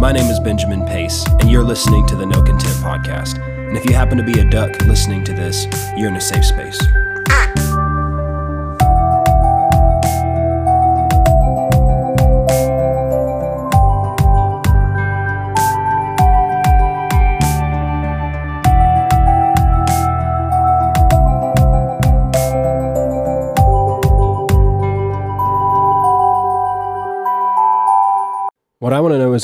[0.00, 3.38] My name is Benjamin Pace, and you're listening to the No Content Podcast.
[3.68, 6.46] And if you happen to be a duck listening to this, you're in a safe
[6.46, 6.80] space.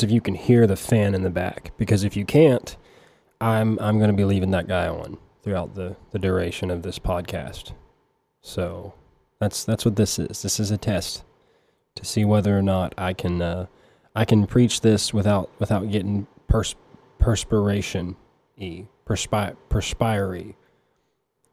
[0.03, 2.75] If you can hear the fan in the back, because if you can't,
[3.41, 6.99] I'm I'm going to be leaving that guy on throughout the, the duration of this
[6.99, 7.73] podcast.
[8.41, 8.93] So
[9.39, 10.41] that's that's what this is.
[10.41, 11.23] This is a test
[11.95, 13.67] to see whether or not I can uh,
[14.15, 16.75] I can preach this without without getting pers-
[17.19, 18.15] perspiration
[18.57, 20.53] e perspi- perspire.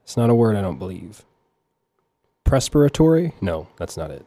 [0.02, 1.24] It's not a word I don't believe.
[2.54, 3.34] Respiratory?
[3.40, 4.24] No, that's not it.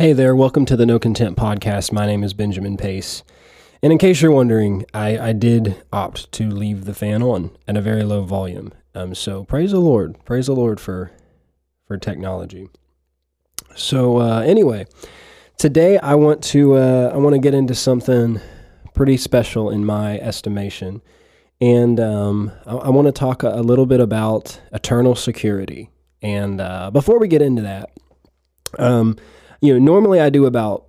[0.00, 1.90] Hey there, welcome to the No Content Podcast.
[1.90, 3.24] My name is Benjamin Pace.
[3.82, 7.76] And in case you're wondering, I, I did opt to leave the fan on at
[7.76, 8.72] a very low volume.
[8.94, 10.24] Um, so praise the Lord.
[10.24, 11.10] Praise the Lord for
[11.84, 12.68] for technology.
[13.74, 14.86] So uh, anyway,
[15.56, 18.40] today I want to uh, I want to get into something
[18.94, 21.02] pretty special in my estimation,
[21.60, 25.90] and um, I, I want to talk a, a little bit about eternal security.
[26.22, 27.90] And uh, before we get into that,
[28.78, 29.16] um,
[29.60, 30.84] you know, normally I do about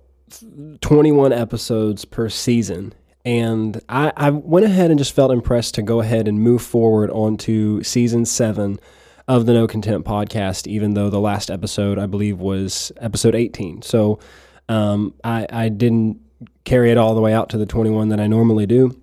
[0.80, 2.92] 21 episodes per season.
[3.24, 7.10] And I, I went ahead and just felt impressed to go ahead and move forward
[7.10, 8.80] onto season seven
[9.28, 13.82] of the No Content podcast, even though the last episode, I believe, was episode 18.
[13.82, 14.18] So
[14.68, 16.18] um, I, I didn't
[16.64, 18.98] carry it all the way out to the 21 that I normally do.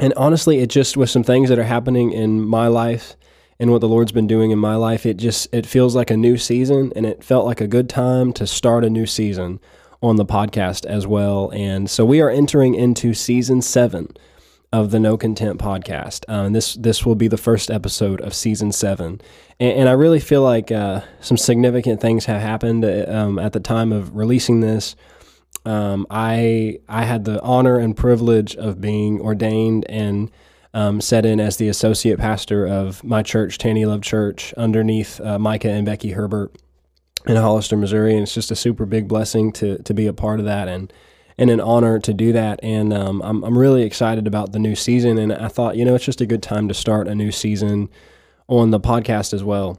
[0.00, 3.16] And honestly, it just was some things that are happening in my life
[3.58, 6.16] and what the Lord's been doing in my life, it just it feels like a
[6.16, 9.60] new season and it felt like a good time to start a new season
[10.02, 11.50] on the podcast as well.
[11.54, 14.16] And so we are entering into season seven
[14.72, 16.24] of the No Content podcast.
[16.28, 19.20] Uh, and this this will be the first episode of season seven.
[19.60, 23.52] And, and I really feel like uh, some significant things have happened uh, um, at
[23.52, 24.96] the time of releasing this.
[25.64, 30.30] Um, I I had the honor and privilege of being ordained and
[30.74, 35.38] um, set in as the associate pastor of my church, Tanny Love Church, underneath uh,
[35.38, 36.54] Micah and Becky Herbert
[37.26, 40.40] in Hollister, Missouri, and it's just a super big blessing to to be a part
[40.40, 40.92] of that and
[41.38, 42.60] and an honor to do that.
[42.62, 45.18] And um, I'm I'm really excited about the new season.
[45.18, 47.88] And I thought, you know, it's just a good time to start a new season
[48.48, 49.78] on the podcast as well.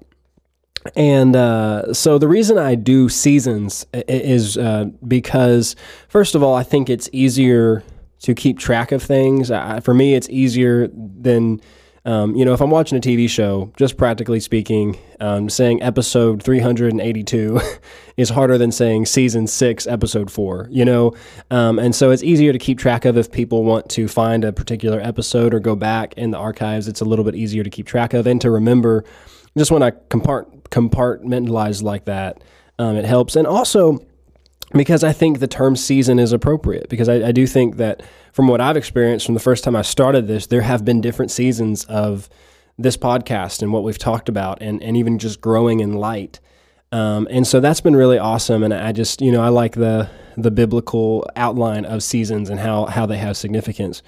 [0.96, 5.78] And uh, so the reason I do seasons is uh, because,
[6.10, 7.84] first of all, I think it's easier
[8.24, 9.52] to keep track of things.
[9.52, 11.62] I, for me, it's easier than
[12.06, 16.44] um, you know, if I'm watching a TV show, just practically speaking, um, saying episode
[16.44, 17.62] 382
[18.18, 21.14] is harder than saying season six, episode four, you know?
[21.50, 24.52] Um, and so it's easier to keep track of if people want to find a
[24.52, 26.90] particular episode or go back in the archives.
[26.90, 29.06] It's a little bit easier to keep track of and to remember.
[29.58, 32.44] Just when I compart- compartmentalize like that,
[32.80, 33.38] um, it helps.
[33.38, 34.00] And also,
[34.74, 38.48] because I think the term season is appropriate, because I, I do think that from
[38.48, 41.86] what I've experienced from the first time I started this, there have been different seasons
[41.86, 42.30] of
[42.78, 46.40] this podcast and what we've talked about, and, and even just growing in light.
[46.92, 48.64] Um, and so that's been really awesome.
[48.64, 52.86] And I just, you know, I like the the biblical outline of seasons and how
[52.86, 54.02] how they have significance.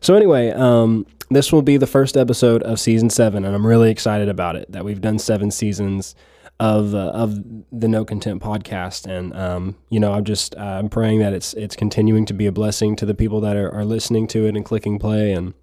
[0.00, 3.90] So anyway, um, this will be the first episode of season seven, and I'm really
[3.90, 4.70] excited about it.
[4.70, 6.14] That we've done seven seasons
[6.62, 7.42] of uh, of
[7.72, 11.54] the No Content podcast, and um, you know, I'm just uh, I'm praying that it's
[11.54, 14.54] it's continuing to be a blessing to the people that are, are listening to it
[14.54, 15.54] and clicking play, and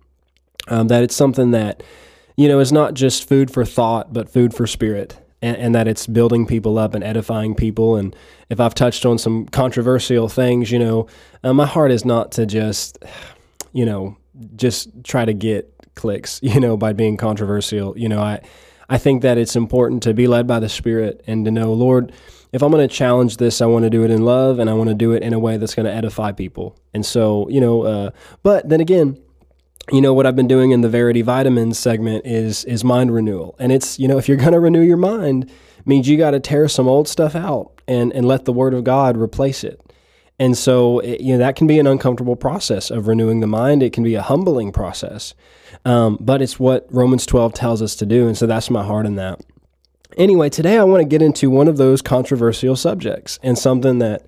[0.68, 1.82] um, that it's something that
[2.36, 5.18] you know is not just food for thought, but food for spirit.
[5.42, 7.96] And, and, that it's building people up and edifying people.
[7.96, 8.14] And
[8.50, 11.08] if I've touched on some controversial things, you know,
[11.46, 13.06] uh, my heart is not to just,
[13.72, 14.18] you know,
[14.58, 17.98] just try to get clicks, you know, by being controversial.
[17.98, 18.42] You know, I
[18.90, 22.12] I think that it's important to be led by the Spirit and to know, Lord,
[22.52, 24.74] if I'm going to challenge this, I want to do it in love and I
[24.74, 26.76] want to do it in a way that's going to edify people.
[26.94, 29.22] And so, you know, uh, but then again,
[29.92, 33.56] you know what I've been doing in the Verity Vitamins segment is is mind renewal,
[33.58, 35.50] and it's you know if you're going to renew your mind,
[35.86, 38.84] means you got to tear some old stuff out and and let the Word of
[38.84, 39.82] God replace it.
[40.40, 43.84] And so, it, you know, that can be an uncomfortable process of renewing the mind.
[43.84, 45.34] It can be a humbling process.
[45.86, 48.28] Um, but it's what Romans 12 tells us to do.
[48.28, 49.42] And so that's my heart in that.
[50.18, 54.26] Anyway, today I want to get into one of those controversial subjects and something that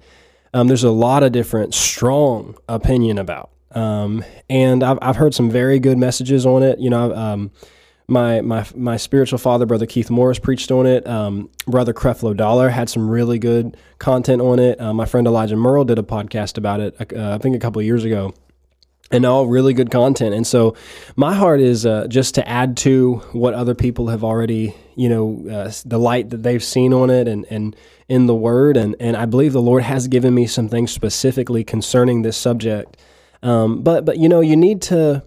[0.53, 3.49] um, there's a lot of different strong opinion about.
[3.71, 6.79] Um, and I've, I've heard some very good messages on it.
[6.79, 7.51] You know, um,
[8.11, 11.07] my my my spiritual father, brother Keith Moore's, preached on it.
[11.07, 14.79] Um, brother Creflo Dollar had some really good content on it.
[14.79, 16.95] Uh, my friend Elijah Merle did a podcast about it.
[16.99, 18.33] Uh, I think a couple years ago
[19.11, 20.33] and all really good content.
[20.33, 20.75] And so
[21.15, 25.45] my heart is uh, just to add to what other people have already, you know,
[25.49, 27.75] uh, the light that they've seen on it and, and
[28.07, 28.77] in the word.
[28.77, 32.97] And, and I believe the Lord has given me some things specifically concerning this subject.
[33.43, 35.23] Um, but, but, you know, you need to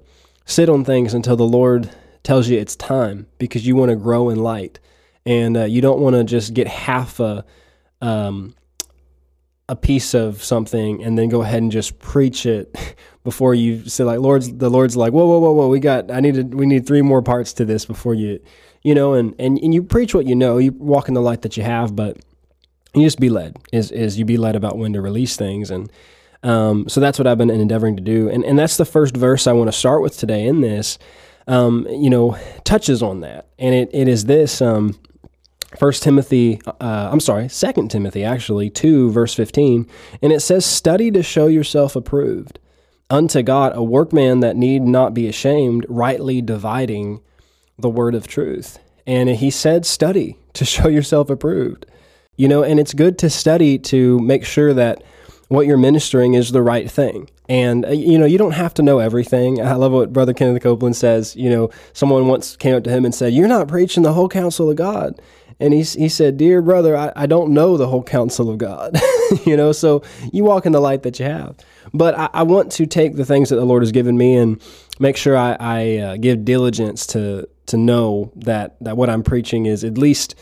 [0.47, 1.91] sit on things until the Lord
[2.25, 4.81] tells you it's time because you want to grow in light.
[5.25, 7.45] And uh, you don't want to just get half a,
[8.01, 8.55] um,
[9.69, 12.75] a piece of something and then go ahead and just preach it
[13.25, 16.21] before you say like Lord's the Lord's like whoa whoa whoa whoa we got I
[16.21, 18.41] needed we need three more parts to this before you
[18.83, 21.41] you know and and, and you preach what you know you walk in the light
[21.43, 22.19] that you have but
[22.95, 25.91] you just be led is is you be led about when to release things and
[26.43, 29.47] um, so that's what I've been endeavoring to do and and that's the first verse
[29.47, 30.99] I want to start with today in this
[31.47, 34.99] um, you know touches on that and it, it is this um,
[35.79, 39.89] First Timothy, uh, I'm sorry, Second Timothy actually, 2, verse 15,
[40.23, 42.61] and it says, Study to show yourself approved
[43.11, 47.21] unto God, a workman that need not be ashamed, rightly dividing
[47.79, 48.79] the word of truth.
[49.07, 51.87] And he said, Study to show yourself approved.
[52.37, 55.05] You know, and it's good to study to make sure that
[55.49, 57.31] what you're ministering is the right thing.
[57.49, 59.61] And, uh, you know, you don't have to know everything.
[59.61, 61.37] I love what Brother Kenneth Copeland says.
[61.37, 64.29] You know, someone once came up to him and said, You're not preaching the whole
[64.29, 65.21] counsel of God.
[65.61, 68.99] And he, he said, Dear brother, I, I don't know the whole counsel of God.
[69.45, 70.03] you know, so
[70.33, 71.57] you walk in the light that you have.
[71.93, 74.61] But I, I, want to take the things that the Lord has given me and
[74.99, 79.67] make sure I, I uh, give diligence to, to know that, that what I'm preaching
[79.67, 80.35] is at least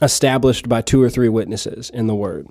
[0.00, 2.46] established by two or three witnesses in the Word.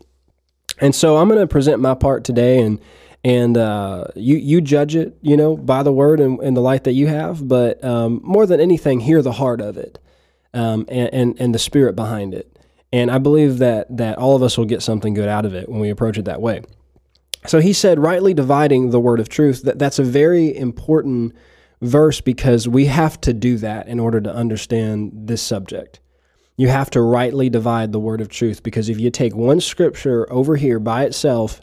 [0.80, 2.80] And so I'm going to present my part today and
[3.24, 6.86] and uh, you you judge it, you know, by the word and, and the light
[6.86, 7.48] that you have.
[7.48, 10.00] But um, more than anything, hear the heart of it
[10.54, 12.58] um, and, and, and the spirit behind it.
[12.92, 15.70] And I believe that that all of us will get something good out of it
[15.70, 16.62] when we approach it that way.
[17.48, 19.64] So he said, rightly dividing the word of truth.
[19.64, 21.34] That that's a very important
[21.82, 26.00] verse because we have to do that in order to understand this subject.
[26.58, 30.32] You have to rightly divide the word of truth because if you take one scripture
[30.32, 31.62] over here by itself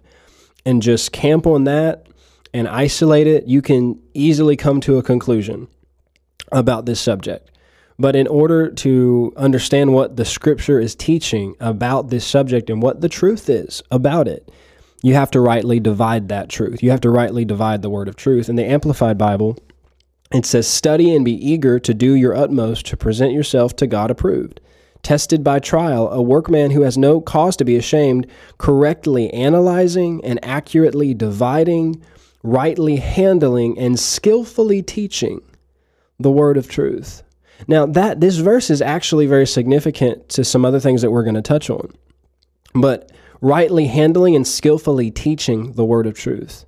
[0.64, 2.06] and just camp on that
[2.52, 5.68] and isolate it, you can easily come to a conclusion
[6.50, 7.50] about this subject.
[7.98, 13.00] But in order to understand what the scripture is teaching about this subject and what
[13.00, 14.50] the truth is about it,
[15.02, 16.82] you have to rightly divide that truth.
[16.82, 18.48] You have to rightly divide the word of truth.
[18.48, 19.58] In the Amplified Bible,
[20.32, 24.10] it says, Study and be eager to do your utmost to present yourself to God
[24.10, 24.60] approved.
[25.02, 28.26] Tested by trial, a workman who has no cause to be ashamed,
[28.58, 32.02] correctly analyzing and accurately dividing,
[32.42, 35.40] rightly handling, and skillfully teaching
[36.18, 37.22] the word of truth.
[37.66, 41.34] Now, that this verse is actually very significant to some other things that we're going
[41.34, 41.90] to touch on.
[42.74, 43.10] But
[43.40, 46.64] rightly handling and skillfully teaching the word of truth.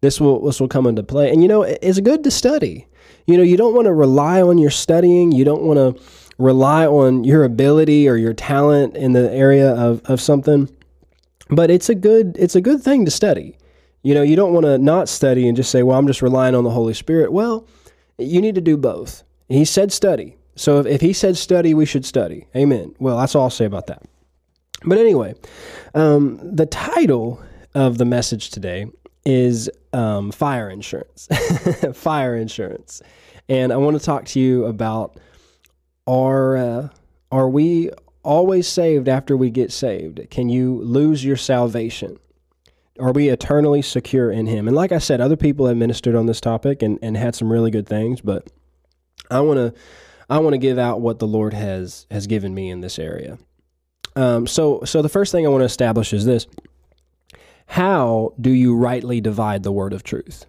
[0.00, 1.30] This will this will come into play.
[1.30, 2.86] And you know, it's good to study.
[3.26, 5.30] You know, you don't want to rely on your studying.
[5.30, 6.02] You don't want to
[6.38, 10.68] rely on your ability or your talent in the area of, of something.
[11.48, 13.58] But it's a good it's a good thing to study.
[14.02, 16.54] You know, you don't want to not study and just say, "Well, I'm just relying
[16.54, 17.66] on the Holy Spirit." Well,
[18.18, 19.22] you need to do both.
[19.48, 20.36] He said study.
[20.56, 22.46] So if, if he said study, we should study.
[22.56, 22.94] Amen.
[22.98, 24.02] Well, that's all I'll say about that.
[24.84, 25.34] But anyway,
[25.94, 27.42] um, the title
[27.74, 28.86] of the message today
[29.24, 31.28] is um, fire insurance.
[31.94, 33.02] fire insurance.
[33.48, 35.18] And I want to talk to you about
[36.06, 36.88] are, uh,
[37.30, 37.90] are we
[38.22, 40.28] always saved after we get saved?
[40.30, 42.18] Can you lose your salvation?
[43.00, 44.68] Are we eternally secure in Him?
[44.68, 47.50] And like I said, other people have ministered on this topic and, and had some
[47.50, 48.48] really good things, but
[49.30, 49.80] I want to
[50.28, 53.38] I want to give out what the Lord has has given me in this area.
[54.14, 56.46] Um, so so the first thing I want to establish is this:
[57.66, 60.46] How do you rightly divide the word of truth?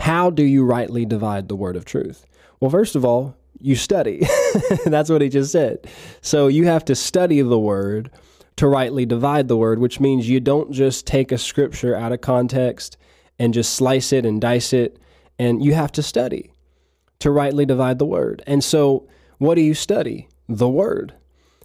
[0.00, 2.26] How do you rightly divide the word of truth?
[2.58, 4.26] Well, first of all, you study.
[4.86, 5.86] That's what he just said.
[6.20, 8.10] So you have to study the word
[8.56, 12.20] to rightly divide the word, which means you don't just take a scripture out of
[12.20, 12.96] context
[13.38, 14.98] and just slice it and dice it,
[15.38, 16.52] and you have to study
[17.20, 18.42] to rightly divide the word.
[18.46, 20.28] And so, what do you study?
[20.48, 21.14] The word.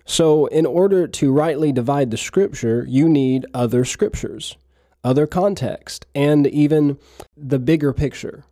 [0.05, 4.55] So, in order to rightly divide the scripture, you need other scriptures,
[5.03, 6.97] other context, and even
[7.35, 8.45] the bigger picture.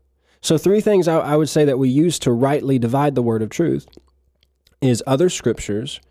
[0.43, 3.41] So, three things I, I would say that we use to rightly divide the word
[3.41, 3.88] of truth
[4.81, 6.01] is other scriptures,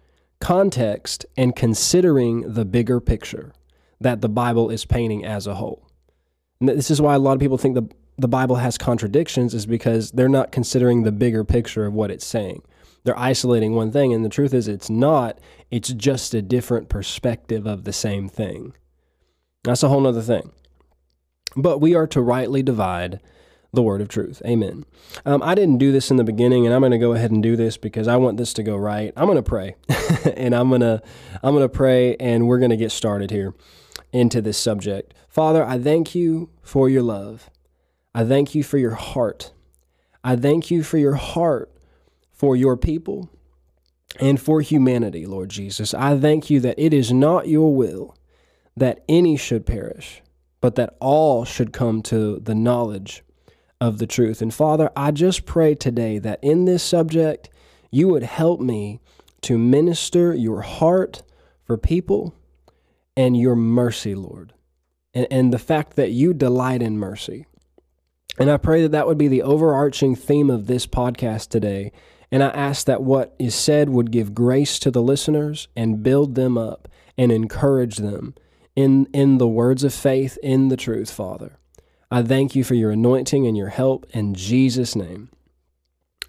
[0.41, 3.53] context, and considering the bigger picture
[4.01, 5.87] that the Bible is painting as a whole.
[6.59, 9.67] And this is why a lot of people think the the Bible has contradictions is
[9.67, 12.63] because they're not considering the bigger picture of what it's saying.
[13.05, 14.15] they're isolating one thing.
[14.15, 15.39] And the truth is, it's not.
[15.71, 18.75] It's just a different perspective of the same thing.
[19.65, 20.53] That's a whole other thing.
[21.57, 23.21] But we are to rightly divide
[23.73, 24.43] the word of truth.
[24.45, 24.85] Amen.
[25.25, 27.43] Um, I didn't do this in the beginning, and I'm going to go ahead and
[27.43, 29.13] do this because I want this to go right.
[29.17, 29.77] I'm going to pray,
[30.37, 31.03] and I'm going to
[31.43, 33.55] I'm going to pray, and we're going to get started here
[34.13, 35.15] into this subject.
[35.29, 37.49] Father, I thank you for your love.
[38.15, 39.53] I thank you for your heart.
[40.23, 41.73] I thank you for your heart
[42.31, 43.31] for your people
[44.21, 45.95] and for humanity, Lord Jesus.
[45.95, 48.17] I thank you that it is not your will
[48.77, 50.23] that any should perish,
[50.61, 53.23] but that all should come to the knowledge
[53.83, 54.41] of the truth.
[54.41, 57.51] And Father, I just pray today that in this subject,
[57.91, 59.01] you would help me
[59.41, 61.25] to minister your heart
[61.65, 62.33] for people
[63.17, 64.53] and your mercy, Lord,
[65.13, 67.45] and, and the fact that you delight in mercy.
[68.39, 71.91] And I pray that that would be the overarching theme of this podcast today.
[72.31, 76.37] And I ask that what is said would give grace to the listeners and build
[76.37, 76.87] them up
[77.19, 78.37] and encourage them
[78.77, 81.59] in, in the words of faith, in the truth, Father.
[82.13, 85.31] I thank you for your anointing and your help in Jesus' name.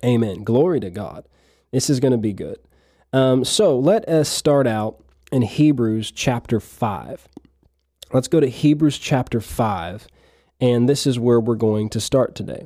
[0.02, 0.46] Amen.
[0.46, 1.28] Glory to God.
[1.74, 2.58] This is going to be good.
[3.12, 7.28] Um, so let us start out in Hebrews chapter 5.
[8.14, 10.08] Let's go to Hebrews chapter 5,
[10.62, 12.66] and this is where we're going to start today.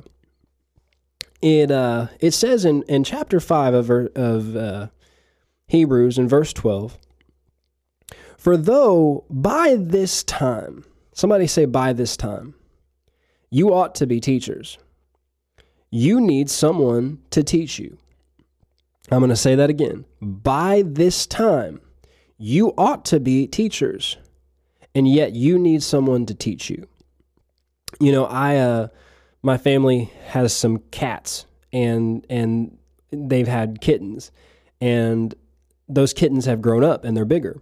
[1.42, 4.86] It, uh, it says in, in chapter 5 of, of uh,
[5.66, 6.96] Hebrews, in verse 12,
[8.36, 12.54] For though by this time, somebody say by this time,
[13.50, 14.78] you ought to be teachers.
[15.90, 17.96] You need someone to teach you.
[19.10, 20.04] I'm going to say that again.
[20.20, 21.80] By this time,
[22.36, 24.18] you ought to be teachers,
[24.94, 26.86] and yet you need someone to teach you.
[28.00, 28.88] You know, I uh
[29.42, 32.76] my family has some cats and and
[33.10, 34.30] they've had kittens
[34.80, 35.34] and
[35.88, 37.60] those kittens have grown up and they're bigger.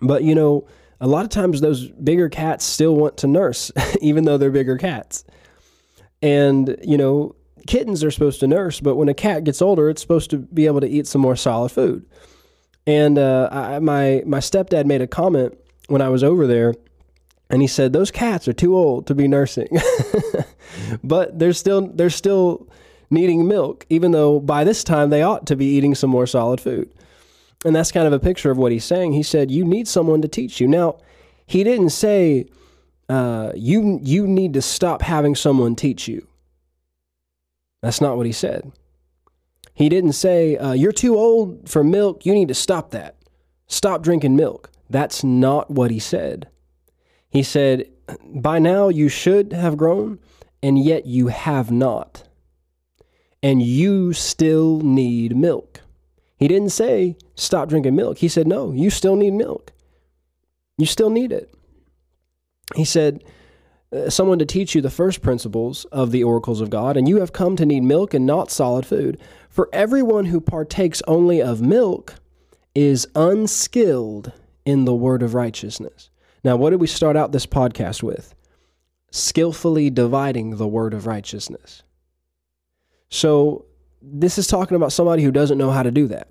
[0.00, 0.68] But you know,
[1.00, 4.76] a lot of times those bigger cats still want to nurse, even though they're bigger
[4.76, 5.24] cats.
[6.22, 7.34] And, you know,
[7.66, 10.66] kittens are supposed to nurse, but when a cat gets older, it's supposed to be
[10.66, 12.06] able to eat some more solid food.
[12.86, 16.74] And uh, I, my my stepdad made a comment when I was over there,
[17.50, 19.68] and he said those cats are too old to be nursing,
[21.04, 22.68] but they're still they're still
[23.10, 26.60] needing milk, even though by this time they ought to be eating some more solid
[26.60, 26.88] food.
[27.66, 29.14] And that's kind of a picture of what he's saying.
[29.14, 30.68] He said, You need someone to teach you.
[30.68, 30.98] Now,
[31.46, 32.46] he didn't say,
[33.08, 36.28] uh, you, you need to stop having someone teach you.
[37.82, 38.70] That's not what he said.
[39.74, 42.24] He didn't say, uh, You're too old for milk.
[42.24, 43.16] You need to stop that.
[43.66, 44.70] Stop drinking milk.
[44.88, 46.48] That's not what he said.
[47.28, 47.90] He said,
[48.24, 50.20] By now you should have grown,
[50.62, 52.22] and yet you have not.
[53.42, 55.80] And you still need milk.
[56.36, 58.18] He didn't say, stop drinking milk.
[58.18, 59.72] He said, no, you still need milk.
[60.76, 61.52] You still need it.
[62.74, 63.24] He said,
[63.92, 67.20] uh, someone to teach you the first principles of the oracles of God, and you
[67.20, 69.18] have come to need milk and not solid food.
[69.48, 72.14] For everyone who partakes only of milk
[72.74, 74.32] is unskilled
[74.64, 76.10] in the word of righteousness.
[76.44, 78.34] Now, what did we start out this podcast with?
[79.10, 81.82] Skillfully dividing the word of righteousness.
[83.08, 83.64] So,
[84.02, 86.28] this is talking about somebody who doesn't know how to do that.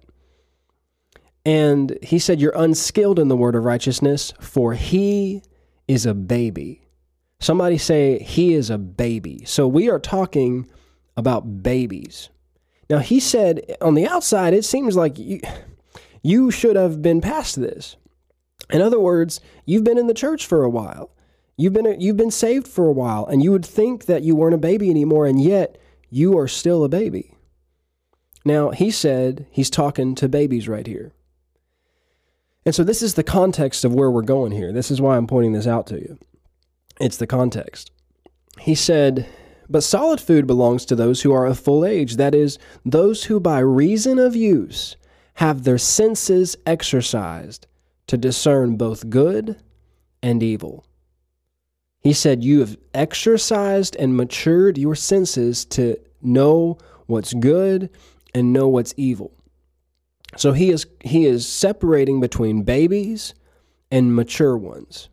[1.46, 5.44] And he said, You're unskilled in the word of righteousness, for he
[5.88, 6.82] is a baby.
[7.40, 9.44] Somebody say, He is a baby.
[9.46, 10.68] So we are talking
[11.18, 12.30] about babies.
[12.90, 15.40] Now, he said, on the outside, it seems like you,
[16.22, 17.96] you should have been past this.
[18.70, 21.12] In other words, you've been in the church for a while.
[21.58, 24.56] You've been, you've been saved for a while, and you would think that you weren't
[24.56, 25.78] a baby anymore, and yet
[26.10, 27.35] you are still a baby.
[28.46, 31.12] Now, he said he's talking to babies right here.
[32.64, 34.72] And so this is the context of where we're going here.
[34.72, 36.18] This is why I'm pointing this out to you.
[37.00, 37.92] It's the context.
[38.60, 39.28] He said,
[39.68, 43.40] But solid food belongs to those who are of full age, that is, those who
[43.40, 44.96] by reason of use
[45.36, 47.68] have their senses exercised
[48.08, 49.58] to discern both good
[50.24, 50.86] and evil.
[52.00, 57.90] He said, You have exercised and matured your senses to know what's good
[58.36, 59.32] and know what's evil.
[60.38, 63.34] So he is he is separating between babies
[63.90, 65.10] and mature ones.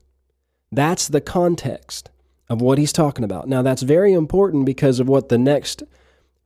[0.72, 2.10] That's the context
[2.48, 3.48] of what he's talking about.
[3.48, 5.84] Now that's very important because of what the next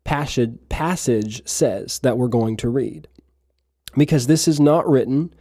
[0.04, 3.09] passage passage says that we're going to read.
[3.97, 5.33] Because this is not written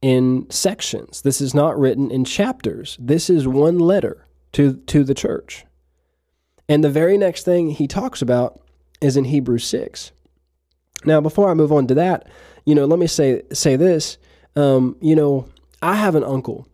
[0.00, 1.22] in sections.
[1.22, 2.96] This is not written in chapters.
[3.00, 5.64] This is one letter to to the church.
[6.68, 8.60] And the very next thing he talks about
[9.00, 10.10] is in Hebrews 6.
[11.04, 12.28] Now, before I move on to that,
[12.64, 14.18] you know, let me say say this.
[14.54, 15.48] Um, you know,
[15.80, 16.68] I have an uncle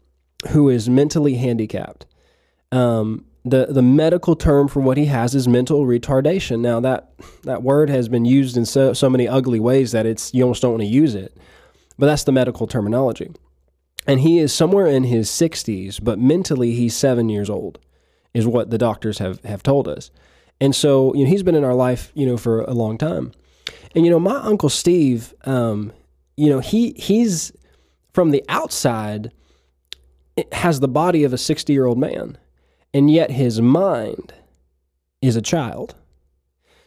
[0.50, 2.06] who is mentally handicapped.
[2.72, 6.60] Um, the the medical term for what he has is mental retardation.
[6.60, 7.12] Now that
[7.44, 10.62] that word has been used in so so many ugly ways that it's you almost
[10.62, 11.36] don't want to use it.
[11.98, 13.32] But that's the medical terminology.
[14.06, 17.78] And he is somewhere in his 60s, but mentally he's 7 years old
[18.32, 20.10] is what the doctors have have told us.
[20.60, 23.32] And so, you know, he's been in our life, you know, for a long time.
[23.94, 25.92] And you know, my uncle Steve, um,
[26.36, 27.52] you know, he he's
[28.12, 29.32] from the outside
[30.52, 32.38] has the body of a 60 year old man
[32.94, 34.34] and yet his mind
[35.20, 35.94] is a child.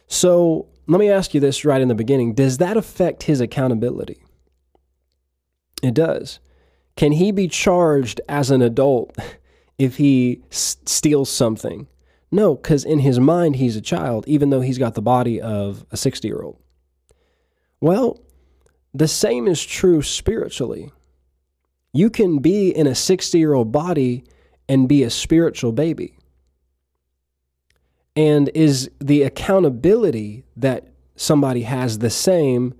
[0.06, 4.22] So let me ask you this right in the beginning Does that affect his accountability?
[5.82, 6.38] It does.
[6.96, 9.16] Can he be charged as an adult
[9.78, 11.88] if he s- steals something?
[12.30, 15.84] No, because in his mind, he's a child, even though he's got the body of
[15.90, 16.58] a 60 year old.
[17.82, 18.20] Well,
[18.94, 20.92] the same is true spiritually.
[21.92, 24.24] You can be in a 60 year old body
[24.68, 26.16] and be a spiritual baby?
[28.14, 30.86] And is the accountability that
[31.16, 32.74] somebody has the same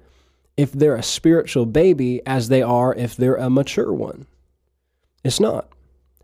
[0.56, 4.26] if they're a spiritual baby as they are if they're a mature one?
[5.24, 5.68] It's not.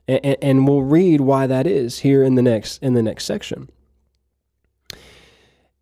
[0.06, 3.68] And, we'll read why that is here in the next in the next section.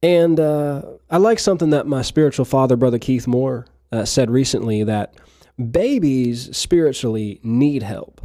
[0.06, 4.84] And uh, I like something that my spiritual father, Brother Keith Moore, uh, said recently
[4.84, 5.14] that
[5.58, 8.20] babies spiritually need help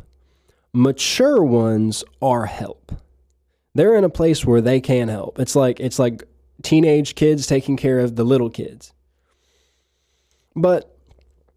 [0.73, 2.91] mature ones are help.
[3.73, 5.39] They're in a place where they can help.
[5.39, 6.23] It's like it's like
[6.61, 8.93] teenage kids taking care of the little kids.
[10.55, 10.95] But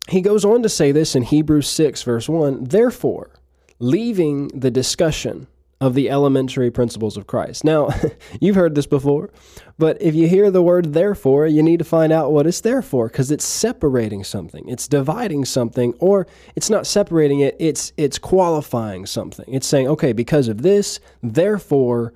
[0.09, 3.31] he goes on to say this in Hebrews 6 verse 1, therefore,
[3.78, 5.49] leaving the discussion
[5.81, 7.64] of the elementary principles of Christ.
[7.64, 7.88] Now,
[8.40, 9.31] you've heard this before,
[9.78, 12.83] but if you hear the word therefore, you need to find out what it's there
[12.83, 14.69] for because it's separating something.
[14.69, 19.52] It's dividing something or it's not separating it, it's it's qualifying something.
[19.52, 22.15] It's saying, okay, because of this, therefore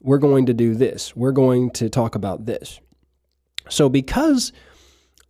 [0.00, 1.14] we're going to do this.
[1.14, 2.80] We're going to talk about this.
[3.68, 4.52] So because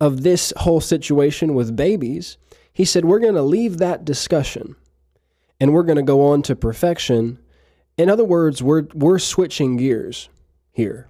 [0.01, 2.37] of this whole situation with babies,
[2.73, 4.75] he said we're going to leave that discussion
[5.59, 7.39] and we're going to go on to perfection
[7.97, 10.29] in other words, we're we're switching gears
[10.71, 11.09] here.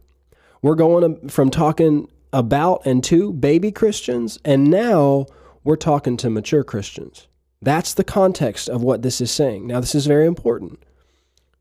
[0.62, 5.26] We're going from talking about and to baby Christians, and now
[5.64, 7.28] we're talking to mature Christians.
[7.62, 9.68] That's the context of what this is saying.
[9.68, 10.84] Now, this is very important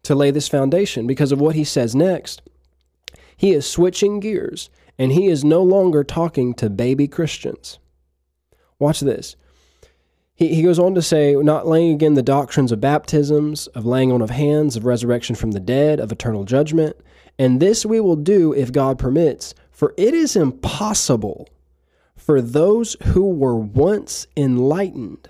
[0.03, 2.43] to lay this foundation because of what he says next.
[3.37, 7.79] He is switching gears and he is no longer talking to baby Christians.
[8.79, 9.37] Watch this.
[10.35, 14.11] He, he goes on to say, not laying again the doctrines of baptisms, of laying
[14.11, 16.97] on of hands, of resurrection from the dead, of eternal judgment.
[17.38, 21.49] And this we will do if God permits, for it is impossible
[22.16, 25.29] for those who were once enlightened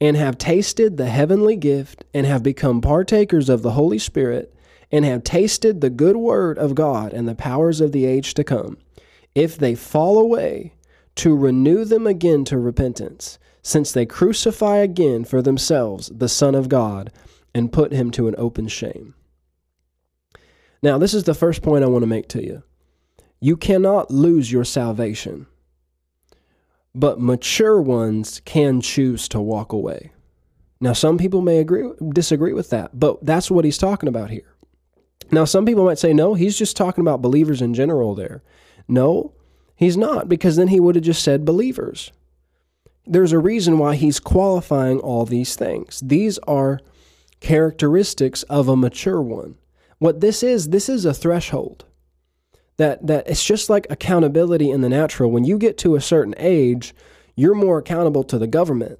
[0.00, 4.54] and have tasted the heavenly gift and have become partakers of the Holy Spirit
[4.92, 8.44] and have tasted the good word of God and the powers of the age to
[8.44, 8.76] come,
[9.34, 10.74] if they fall away,
[11.16, 16.68] to renew them again to repentance since they crucify again for themselves the Son of
[16.68, 17.10] God
[17.54, 19.14] and put him to an open shame.
[20.82, 22.62] Now, this is the first point I want to make to you.
[23.40, 25.46] You cannot lose your salvation,
[26.94, 30.12] but mature ones can choose to walk away.
[30.80, 34.54] Now, some people may agree, disagree with that, but that's what he's talking about here.
[35.30, 38.42] Now, some people might say, no, he's just talking about believers in general there.
[38.86, 39.32] No,
[39.74, 42.12] he's not, because then he would have just said believers
[43.06, 46.00] there's a reason why he's qualifying all these things.
[46.04, 46.80] These are
[47.40, 49.56] characteristics of a mature one.
[49.98, 51.84] What this is, this is a threshold.
[52.76, 55.30] That that it's just like accountability in the natural.
[55.30, 56.92] When you get to a certain age,
[57.36, 58.98] you're more accountable to the government.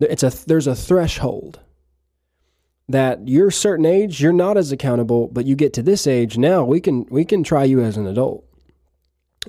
[0.00, 1.60] It's a there's a threshold
[2.88, 6.36] that you're a certain age, you're not as accountable, but you get to this age,
[6.36, 8.44] now we can we can try you as an adult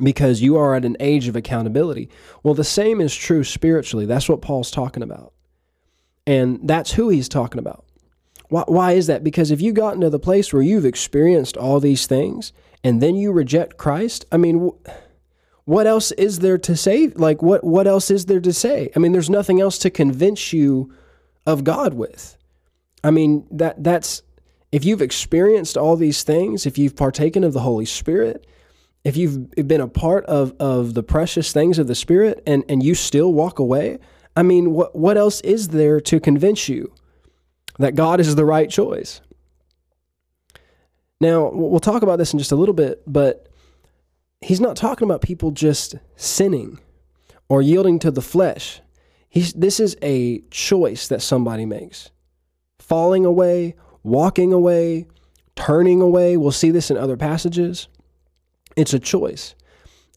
[0.02, 2.10] because you are at an age of accountability.
[2.44, 4.06] Well, the same is true spiritually.
[4.06, 5.34] That's what Paul's talking about.
[6.28, 7.86] And that's who he's talking about.
[8.50, 9.24] Why, why is that?
[9.24, 12.54] Because if you got into the place where you've experienced all these things
[12.84, 14.72] and then you reject Christ, I mean,
[15.66, 17.08] what else is there to say?
[17.08, 18.92] Like, what, what else is there to say?
[18.96, 20.94] I mean, there's nothing else to convince you
[21.46, 22.38] of God with.
[23.04, 24.24] I mean, that that's
[24.72, 28.46] if you've experienced all these things, if you've partaken of the Holy Spirit,
[29.06, 32.82] if you've been a part of, of the precious things of the Spirit and, and
[32.82, 34.00] you still walk away,
[34.36, 36.92] I mean, what, what else is there to convince you
[37.78, 39.22] that God is the right choice?
[41.22, 43.48] Now, we'll talk about this in just a little bit, but
[44.42, 46.80] he's not talking about people just sinning
[47.48, 48.82] or yielding to the flesh.
[49.30, 52.10] He's, this is a choice that somebody makes.
[52.80, 55.06] Falling away, walking away,
[55.56, 56.38] turning away.
[56.38, 57.88] We'll see this in other passages.
[58.76, 59.56] It's a choice.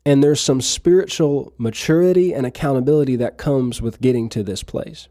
[0.05, 5.09] And there's some spiritual maturity and accountability that comes with getting to this place.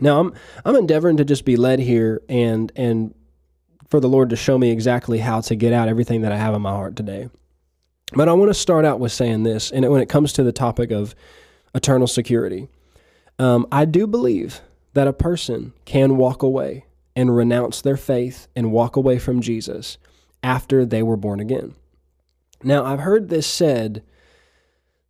[0.00, 0.34] Now I'm
[0.64, 3.14] I'm endeavoring to just be led here and and
[3.88, 6.54] for the Lord to show me exactly how to get out everything that I have
[6.54, 7.28] in my heart today.
[8.12, 10.52] But I want to start out with saying this, and when it comes to the
[10.52, 11.14] topic of
[11.74, 12.68] eternal security,
[13.38, 14.60] um, I do believe
[14.94, 19.98] that a person can walk away and renounce their faith and walk away from Jesus
[20.42, 21.74] after they were born again.
[22.62, 24.02] Now, I've heard this said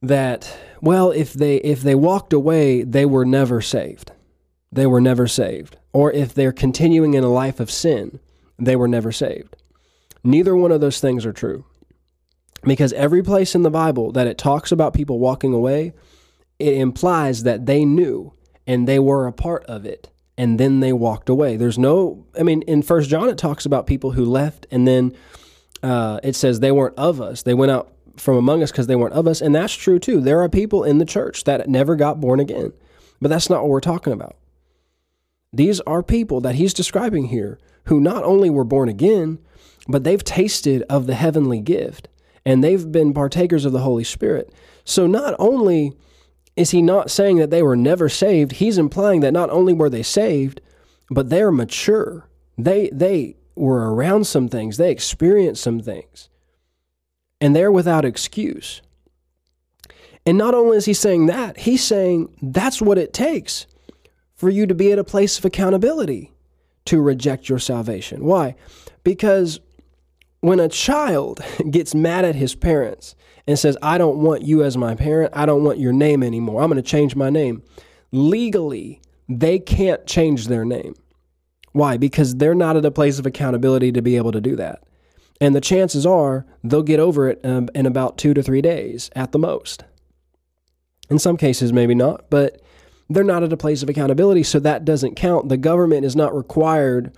[0.02, 4.12] that well, if they if they walked away, they were never saved.
[4.72, 5.76] They were never saved.
[5.92, 8.20] Or if they're continuing in a life of sin,
[8.58, 9.56] they were never saved.
[10.22, 11.64] Neither one of those things are true.
[12.62, 15.92] Because every place in the Bible that it talks about people walking away,
[16.58, 18.34] it implies that they knew
[18.66, 21.56] and they were a part of it and then they walked away.
[21.56, 25.14] There's no, I mean, in First John it talks about people who left and then
[25.82, 27.42] uh, it says they weren't of us.
[27.42, 30.20] They went out from among us because they weren't of us, and that's true too.
[30.20, 32.72] There are people in the church that never got born again,
[33.20, 34.36] but that's not what we're talking about.
[35.52, 39.38] These are people that he's describing here who not only were born again,
[39.88, 42.08] but they've tasted of the heavenly gift
[42.44, 44.52] and they've been partakers of the Holy Spirit.
[44.84, 45.92] So not only
[46.56, 49.90] is he not saying that they were never saved, he's implying that not only were
[49.90, 50.60] they saved,
[51.10, 52.28] but they're mature.
[52.56, 56.28] They they were around some things, they experienced some things.
[57.40, 58.82] And they're without excuse.
[60.26, 63.66] And not only is he saying that, he's saying that's what it takes
[64.34, 66.32] for you to be at a place of accountability
[66.86, 68.24] to reject your salvation.
[68.24, 68.54] Why?
[69.04, 69.60] Because
[70.40, 73.14] when a child gets mad at his parents
[73.46, 76.62] and says, I don't want you as my parent, I don't want your name anymore,
[76.62, 77.62] I'm going to change my name,
[78.12, 80.94] legally, they can't change their name.
[81.72, 81.96] Why?
[81.96, 84.82] Because they're not at a place of accountability to be able to do that.
[85.40, 89.10] And the chances are they'll get over it um, in about two to three days
[89.16, 89.84] at the most.
[91.08, 92.60] In some cases, maybe not, but
[93.08, 95.48] they're not at a place of accountability, so that doesn't count.
[95.48, 97.12] The government is not required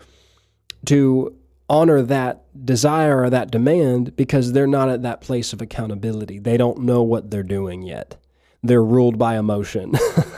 [0.87, 1.37] to
[1.69, 6.38] honor that desire or that demand because they're not at that place of accountability.
[6.38, 8.17] They don't know what they're doing yet.
[8.62, 9.93] They're ruled by emotion.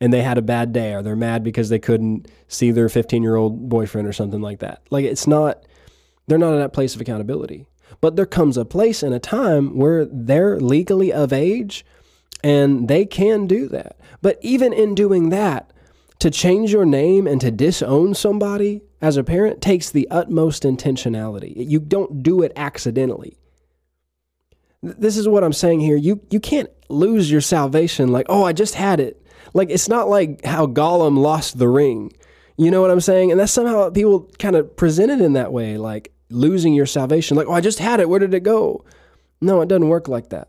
[0.00, 3.22] and they had a bad day or they're mad because they couldn't see their 15
[3.22, 4.82] year old boyfriend or something like that.
[4.90, 5.64] Like it's not,
[6.26, 7.66] they're not in that place of accountability.
[8.00, 11.84] But there comes a place and a time where they're legally of age
[12.42, 13.96] and they can do that.
[14.22, 15.70] But even in doing that,
[16.20, 21.54] to change your name and to disown somebody as a parent takes the utmost intentionality.
[21.56, 23.36] You don't do it accidentally.
[24.82, 25.96] This is what I'm saying here.
[25.96, 29.22] You you can't lose your salvation like, "Oh, I just had it."
[29.54, 32.12] Like it's not like how Gollum lost the ring.
[32.56, 33.30] You know what I'm saying?
[33.30, 37.36] And that's somehow people kind of present it in that way, like losing your salvation.
[37.36, 38.08] Like, "Oh, I just had it.
[38.08, 38.84] Where did it go?"
[39.40, 40.48] No, it doesn't work like that.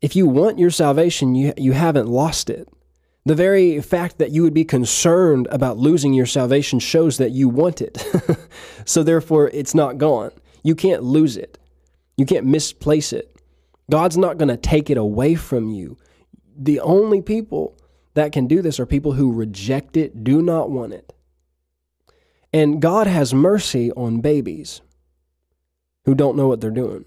[0.00, 2.68] If you want your salvation, you you haven't lost it.
[3.26, 7.48] The very fact that you would be concerned about losing your salvation shows that you
[7.48, 8.02] want it.
[8.86, 10.30] so therefore, it's not gone.
[10.62, 11.58] You can't lose it.
[12.16, 13.36] You can't misplace it.
[13.90, 15.98] God's not going to take it away from you.
[16.60, 17.74] The only people
[18.12, 21.14] that can do this are people who reject it, do not want it.
[22.52, 24.82] And God has mercy on babies
[26.04, 27.06] who don't know what they're doing.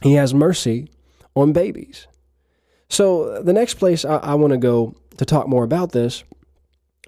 [0.00, 0.90] He has mercy
[1.34, 2.06] on babies.
[2.88, 6.24] So, the next place I, I want to go to talk more about this,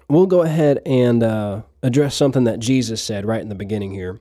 [0.09, 4.19] we'll go ahead and uh, address something that Jesus said right in the beginning here.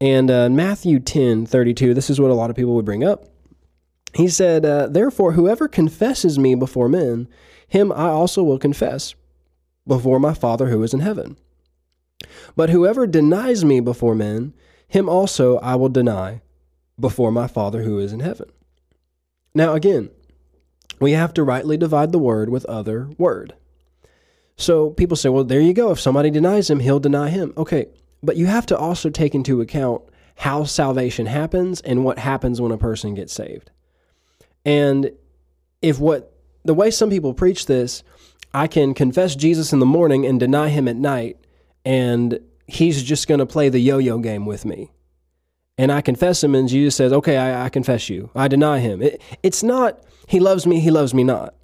[0.00, 3.26] And uh, Matthew 10 32, this is what a lot of people would bring up.
[4.14, 7.28] He said, uh, Therefore, whoever confesses me before men,
[7.66, 9.14] him I also will confess
[9.86, 11.36] before my Father who is in heaven.
[12.56, 14.54] But whoever denies me before men,
[14.86, 16.42] him also I will deny
[16.98, 18.50] before my Father who is in heaven.
[19.54, 20.10] Now, again,
[21.00, 23.54] we have to rightly divide the word with other word.
[24.56, 25.90] So people say, well, there you go.
[25.90, 27.52] If somebody denies him, he'll deny him.
[27.56, 27.86] Okay,
[28.22, 30.02] but you have to also take into account
[30.36, 33.70] how salvation happens and what happens when a person gets saved.
[34.64, 35.12] And
[35.82, 36.32] if what
[36.64, 38.02] the way some people preach this,
[38.52, 41.36] I can confess Jesus in the morning and deny him at night,
[41.84, 44.90] and he's just going to play the yo yo game with me
[45.76, 48.30] and I confess him, and Jesus says, Okay, I, I confess you.
[48.34, 49.02] I deny him.
[49.02, 51.54] It, it's not, he loves me, he loves me not.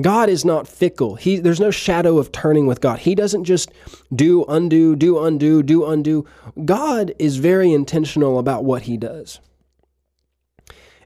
[0.00, 1.16] God is not fickle.
[1.16, 3.00] He, there's no shadow of turning with God.
[3.00, 3.70] He doesn't just
[4.14, 6.24] do, undo, do, undo, do, undo.
[6.64, 9.40] God is very intentional about what he does.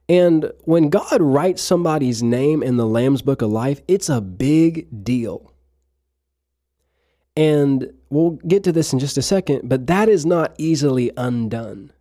[0.08, 5.04] And when God writes somebody's name in the Lamb's Book of Life, it's a big
[5.04, 5.52] deal.
[7.36, 11.92] And we'll get to this in just a second, but that is not easily undone.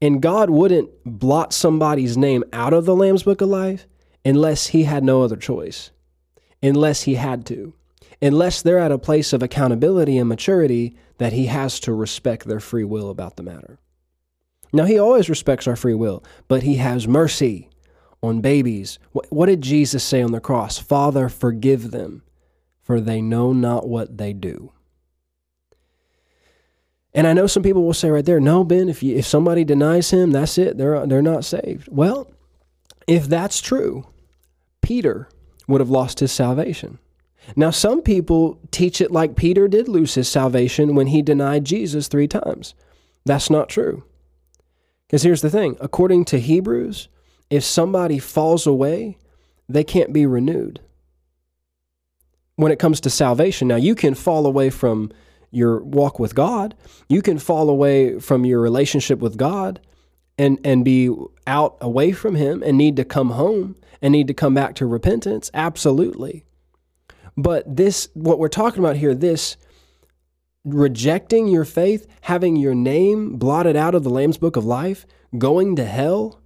[0.00, 3.86] And God wouldn't blot somebody's name out of the Lamb's Book of Life
[4.24, 5.90] unless he had no other choice,
[6.62, 7.74] unless he had to,
[8.20, 12.60] unless they're at a place of accountability and maturity that he has to respect their
[12.60, 13.78] free will about the matter.
[14.72, 17.70] Now, he always respects our free will, but he has mercy
[18.22, 18.98] on babies.
[19.12, 20.78] What, did Jesus say on the cross?
[20.78, 22.22] Father, forgive them,
[22.82, 24.72] for they know not what they do.
[27.14, 29.64] And I know some people will say right there, no, Ben, if, you, if somebody
[29.64, 30.76] denies him, that's it.
[30.76, 31.88] They're, they're not saved.
[31.90, 32.30] Well,
[33.06, 34.06] if that's true,
[34.82, 35.28] Peter
[35.66, 36.98] would have lost his salvation.
[37.54, 42.08] Now, some people teach it like Peter did lose his salvation when he denied Jesus
[42.08, 42.74] three times.
[43.24, 44.04] That's not true.
[45.06, 47.08] Because here's the thing according to Hebrews,
[47.50, 49.18] if somebody falls away,
[49.68, 50.80] they can't be renewed.
[52.56, 55.12] When it comes to salvation, now you can fall away from
[55.50, 56.74] your walk with God,
[57.08, 59.80] you can fall away from your relationship with God
[60.38, 61.10] and, and be
[61.46, 64.86] out away from Him and need to come home and need to come back to
[64.86, 65.50] repentance.
[65.54, 66.44] Absolutely.
[67.36, 69.56] But this, what we're talking about here, this
[70.66, 75.06] rejecting your faith, having your name blotted out of the Lamb's Book of Life,
[75.38, 76.40] going to hell,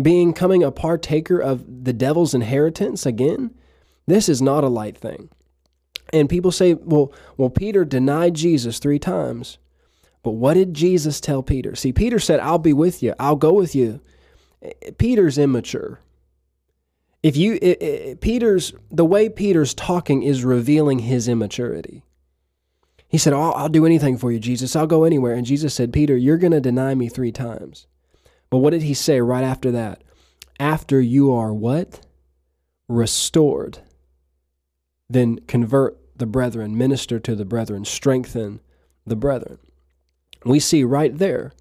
[0.00, 3.52] being coming a partaker of the devil's inheritance again,
[4.06, 5.28] this is not a light thing.
[6.12, 9.58] And people say, well, well, Peter denied Jesus three times.
[10.22, 11.74] But what did Jesus tell Peter?
[11.74, 14.00] See, Peter said, I'll be with you, I'll go with you.
[14.98, 16.00] Peter's immature.
[17.22, 22.04] If you, it, it, Peter's, the way Peter's talking is revealing his immaturity.
[23.08, 24.76] He said, oh, I'll do anything for you, Jesus.
[24.76, 25.34] I'll go anywhere.
[25.34, 27.86] And Jesus said, Peter, you're going to deny me three times.
[28.50, 30.04] But what did he say right after that?
[30.60, 32.06] After you are what?
[32.86, 33.78] Restored.
[35.08, 38.60] Then convert the brethren, minister to the brethren, strengthen
[39.06, 39.58] the brethren.
[40.44, 41.52] We see right there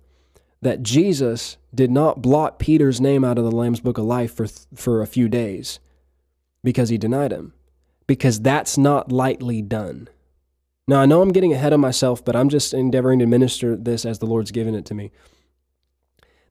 [0.61, 4.47] that Jesus did not blot Peter's name out of the Lamb's Book of Life for,
[4.75, 5.79] for a few days
[6.63, 7.53] because he denied him,
[8.07, 10.09] because that's not lightly done.
[10.87, 14.05] Now, I know I'm getting ahead of myself, but I'm just endeavoring to minister this
[14.05, 15.11] as the Lord's given it to me.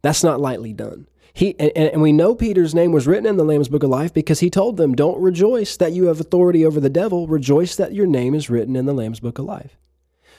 [0.02, 1.08] That's not lightly done.
[1.32, 4.14] He and, and, we know Peter's name was written in the Lamb's Book of Life
[4.14, 7.26] because he told them, "Don't rejoice that you have authority over the devil.
[7.26, 9.76] Rejoice that your name is written in the Lamb's Book of Life."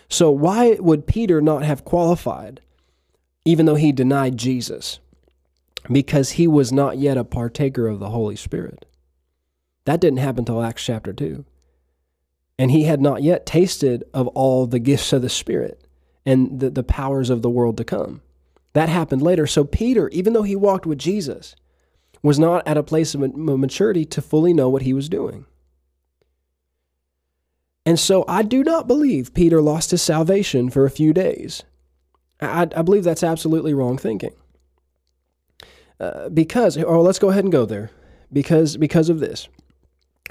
[0.10, 2.62] So why would Peter not have qualified,
[3.46, 5.00] even though he denied Jesus?
[5.92, 8.86] Because he was not yet a partaker of the Holy Spirit.
[9.86, 11.46] That didn't happen until Acts chapter two
[12.60, 15.88] and he had not yet tasted of all the gifts of the Spirit
[16.26, 18.22] and the, the powers of the world to come.
[18.74, 19.48] That happened later.
[19.48, 21.56] So Peter, even though he walked with Jesus,
[22.22, 25.46] was not at a place of maturity to fully know what he was doing.
[27.86, 31.63] And so I do not believe Peter lost his salvation for a few days.
[32.41, 34.34] I, I believe that's absolutely wrong thinking.
[36.00, 37.89] Uh, because, or let's go ahead and go there.
[38.32, 39.48] Because, because of this.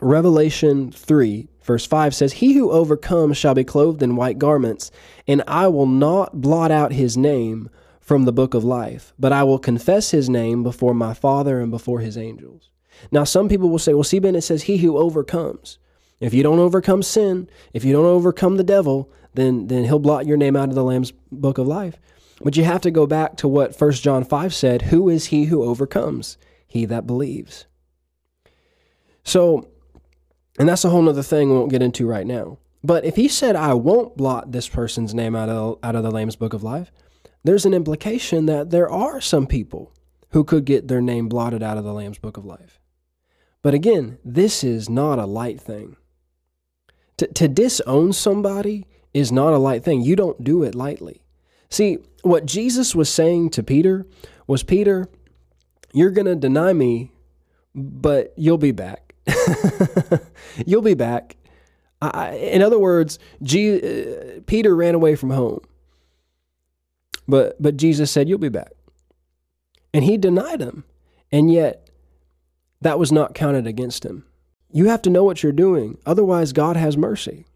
[0.02, 4.90] Revelation 3, verse 5 says, He who overcomes shall be clothed in white garments,
[5.26, 7.68] and I will not blot out his name
[8.00, 11.70] from the book of life, but I will confess his name before my Father and
[11.70, 12.70] before his angels.
[13.10, 15.78] Now, some people will say, Well, see, Ben, it says, He who overcomes.
[16.20, 20.26] If you don't overcome sin, if you don't overcome the devil, then, then he'll blot
[20.26, 21.98] your name out of the Lamb's book of life.
[22.40, 25.46] But you have to go back to what 1 John 5 said Who is he
[25.46, 26.38] who overcomes?
[26.66, 27.66] He that believes.
[29.24, 29.68] So,
[30.58, 32.58] and that's a whole other thing we won't get into right now.
[32.82, 36.10] But if he said, I won't blot this person's name out of, out of the
[36.10, 36.92] Lamb's Book of Life,
[37.42, 39.92] there's an implication that there are some people
[40.30, 42.80] who could get their name blotted out of the Lamb's Book of Life.
[43.62, 45.96] But again, this is not a light thing.
[47.18, 50.02] To, to disown somebody is not a light thing.
[50.02, 51.22] You don't do it lightly.
[51.70, 54.06] See, what Jesus was saying to Peter
[54.46, 55.08] was Peter,
[55.92, 57.12] you're going to deny me,
[57.74, 59.05] but you'll be back.
[60.66, 61.36] You'll be back.
[62.00, 65.60] I, in other words, G, uh, Peter ran away from home.
[67.28, 68.72] But, but Jesus said, You'll be back.
[69.92, 70.84] And he denied him.
[71.32, 71.90] And yet,
[72.80, 74.24] that was not counted against him.
[74.70, 75.98] You have to know what you're doing.
[76.06, 77.46] Otherwise, God has mercy.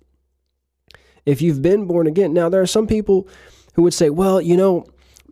[1.26, 3.28] If you've been born again, now there are some people
[3.74, 4.86] who would say, Well, you know,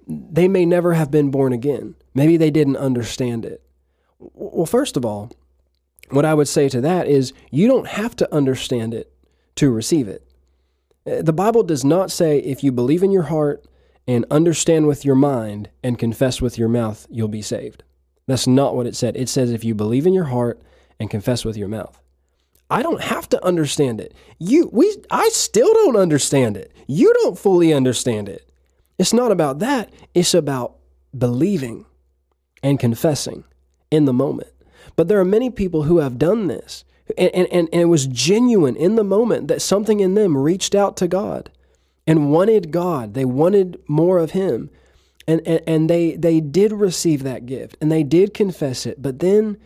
[0.07, 1.95] they may never have been born again.
[2.15, 3.63] Maybe they didn't understand it.
[4.19, 5.31] Well, first of all,
[6.11, 9.13] what I would say to that is you don't have to understand it
[9.57, 10.27] to receive it.
[11.07, 13.65] Uh, the Bible does not say if you believe in your heart
[14.07, 17.83] and understand with your mind and confess with your mouth, you'll be saved.
[18.27, 19.17] That's not what it said.
[19.17, 20.61] It says if you believe in your heart
[21.01, 22.01] and confess with your mouth.
[22.71, 24.15] I don't have to understand it.
[24.39, 26.75] You we I still don't understand it.
[26.87, 28.51] You don't fully understand it.
[28.99, 29.91] It's not about that.
[30.15, 30.77] It's about
[31.17, 31.87] believing
[32.63, 33.45] and confessing
[33.91, 34.51] in the moment.
[34.99, 36.85] But there are many people who have done this.
[37.17, 40.97] And, and, and it was genuine in the moment that something in them reached out
[40.97, 41.53] to God
[42.05, 43.15] and wanted God.
[43.15, 44.71] They wanted more of Him.
[45.29, 49.01] And, and, and they, they did receive that gift and they did confess it.
[49.01, 49.59] But then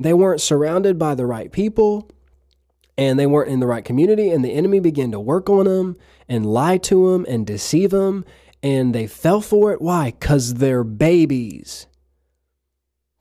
[0.00, 2.10] they weren't surrounded by the right people
[2.98, 5.96] and they weren't in the right community and the enemy began to work on them
[6.28, 8.24] and lie to them and deceive them
[8.64, 11.86] and they fell for it why cuz they're babies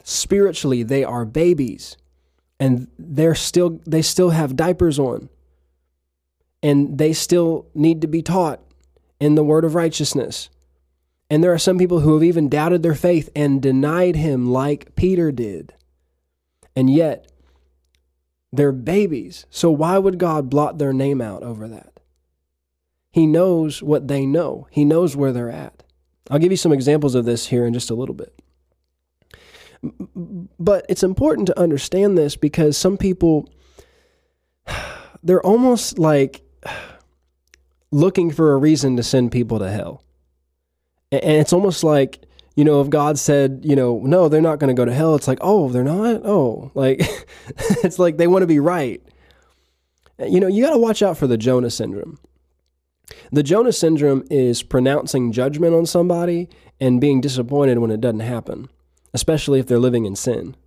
[0.06, 1.98] spiritually they are babies
[2.60, 5.28] and they're still they still have diapers on
[6.64, 8.62] and they still need to be taught
[9.20, 10.50] in the word of righteousness
[11.30, 14.96] and there are some people who have even doubted their faith and denied him like
[14.96, 15.74] Peter did
[16.76, 17.28] and yet
[18.56, 19.46] they're babies.
[19.50, 22.00] So why would God blot their name out over that?
[23.12, 25.84] He knows what they know, He knows where they're at.
[26.30, 28.35] I'll give you some examples of this here in just a little bit.
[30.60, 33.50] But it's important to understand this because some people,
[35.24, 36.42] they're almost like
[37.92, 40.04] looking for a reason to send people to hell.
[41.12, 44.74] And it's almost like you know, if God said, you know, no, they're not going
[44.74, 46.22] to go to hell, it's like, oh, they're not?
[46.24, 47.02] Oh, like,
[47.84, 49.02] it's like they want to be right.
[50.20, 52.18] Uh, you know, you got to watch out for the Jonah syndrome.
[53.32, 58.70] The Jonah syndrome is pronouncing judgment on somebody and being disappointed when it doesn't happen,
[59.16, 60.58] especially if they're living in sin.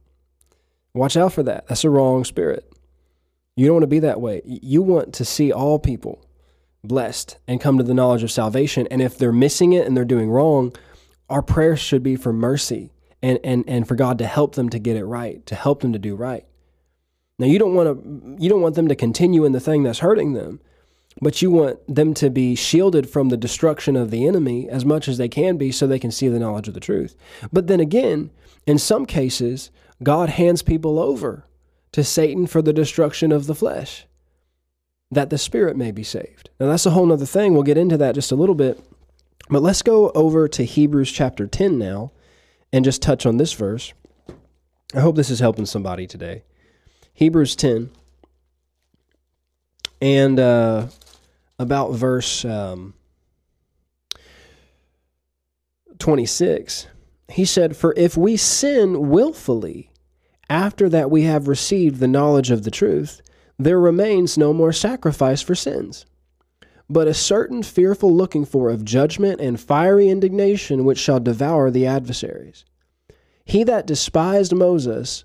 [0.94, 1.68] Watch out for that.
[1.68, 2.72] That's a wrong spirit.
[3.56, 4.40] You don't want to be that way.
[4.46, 6.24] You want to see all people
[6.82, 8.88] blessed and come to the knowledge of salvation.
[8.90, 10.74] And if they're missing it and they're doing wrong,
[11.28, 12.90] our prayers should be for mercy
[13.22, 15.92] and, and, and for God to help them to get it right, to help them
[15.92, 16.46] to do right.
[17.38, 19.98] Now you don't want to you don't want them to continue in the thing that's
[19.98, 20.60] hurting them,
[21.20, 25.06] but you want them to be shielded from the destruction of the enemy as much
[25.06, 27.16] as they can be so they can see the knowledge of the truth.
[27.52, 28.30] But then again,
[28.68, 29.70] in some cases,
[30.02, 31.46] God hands people over
[31.92, 34.06] to Satan for the destruction of the flesh,
[35.10, 36.50] that the spirit may be saved.
[36.60, 37.54] Now that's a whole other thing.
[37.54, 38.78] We'll get into that just a little bit.
[39.48, 42.12] But let's go over to Hebrews chapter 10 now
[42.70, 43.94] and just touch on this verse.
[44.94, 46.42] I hope this is helping somebody today.
[47.14, 47.88] Hebrews 10
[50.02, 50.88] and uh,
[51.58, 52.92] about verse um,
[55.98, 56.86] 26.
[57.28, 59.90] He said, For if we sin willfully
[60.50, 63.20] after that we have received the knowledge of the truth,
[63.58, 66.06] there remains no more sacrifice for sins
[66.90, 71.86] but a certain fearful looking for of judgment and fiery indignation which shall devour the
[71.86, 72.64] adversaries.
[73.44, 75.24] He that despised Moses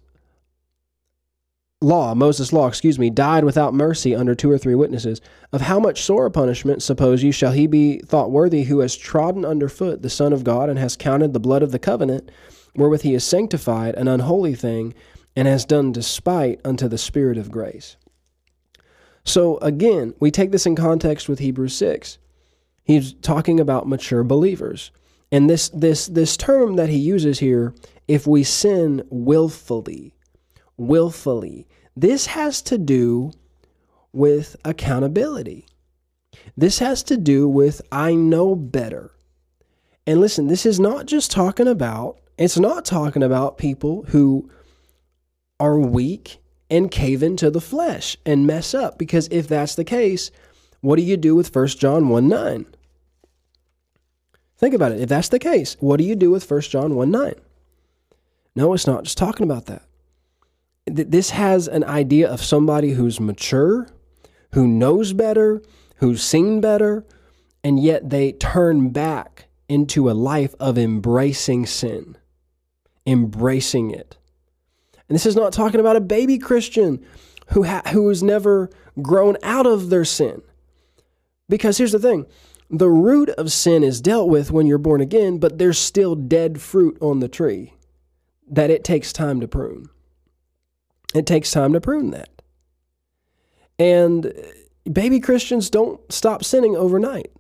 [1.83, 5.21] law, Moses' law, excuse me, died without mercy under two or three witnesses.
[5.51, 9.45] Of how much sore punishment, suppose you, shall he be thought worthy who has trodden
[9.45, 12.31] under foot the Son of God and has counted the blood of the covenant,
[12.75, 14.93] wherewith he is sanctified, an unholy thing,
[15.35, 17.97] and has done despite unto the Spirit of grace?
[19.25, 22.17] So again, we take this in context with Hebrews 6.
[22.83, 24.91] He's talking about mature believers.
[25.31, 27.73] And this this this term that he uses here,
[28.07, 30.13] if we sin willfully,
[30.77, 33.31] willfully, this has to do
[34.11, 35.65] with accountability.
[36.57, 39.11] This has to do with I know better.
[40.05, 44.49] And listen, this is not just talking about it's not talking about people who
[45.59, 48.97] are weak and cave into the flesh and mess up.
[48.97, 50.31] Because if that's the case,
[50.81, 52.65] what do you do with 1 John 1 9?
[54.57, 55.01] Think about it.
[55.01, 57.35] If that's the case, what do you do with 1 John 1 9?
[58.55, 59.83] No, it's not just talking about that.
[60.85, 63.87] This has an idea of somebody who's mature,
[64.53, 65.61] who knows better,
[65.97, 67.05] who's seen better,
[67.63, 72.17] and yet they turn back into a life of embracing sin,
[73.05, 74.17] embracing it.
[75.07, 77.05] And this is not talking about a baby Christian
[77.47, 78.69] who, ha- who has never
[79.01, 80.41] grown out of their sin.
[81.49, 82.25] Because here's the thing
[82.69, 86.59] the root of sin is dealt with when you're born again, but there's still dead
[86.59, 87.73] fruit on the tree
[88.49, 89.89] that it takes time to prune.
[91.13, 92.29] It takes time to prune that.
[93.77, 94.33] And
[94.91, 97.31] baby Christians don't stop sinning overnight.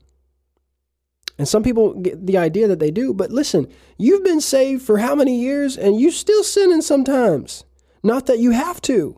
[1.37, 3.67] And some people get the idea that they do, but listen,
[3.97, 7.63] you've been saved for how many years and you still sinning sometimes.
[8.03, 9.15] Not that you have to.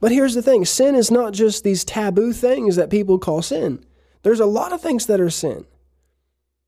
[0.00, 3.84] But here's the thing sin is not just these taboo things that people call sin.
[4.22, 5.66] There's a lot of things that are sin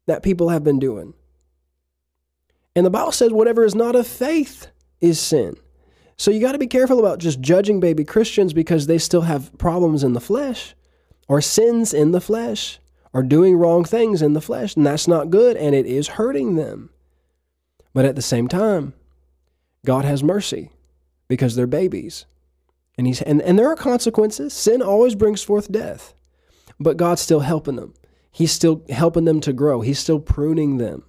[0.06, 1.14] that people have been doing.
[2.76, 4.66] And the Bible says whatever is not of faith
[5.00, 5.56] is sin.
[6.16, 9.56] So you got to be careful about just judging baby Christians because they still have
[9.58, 10.74] problems in the flesh
[11.28, 12.78] or sins in the flesh
[13.12, 14.76] or doing wrong things in the flesh.
[14.76, 16.90] And that's not good and it is hurting them.
[17.92, 18.94] But at the same time,
[19.84, 20.70] God has mercy
[21.28, 22.26] because they're babies.
[22.96, 24.52] And, he's, and, and there are consequences.
[24.52, 26.14] Sin always brings forth death,
[26.78, 27.94] but God's still helping them.
[28.30, 31.04] He's still helping them to grow, He's still pruning them.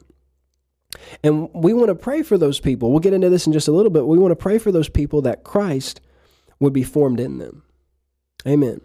[1.24, 2.92] And we want to pray for those people.
[2.92, 4.06] We'll get into this in just a little bit.
[4.06, 6.02] We want to pray for those people that Christ
[6.60, 7.64] would be formed in them.
[8.48, 8.82] Amen.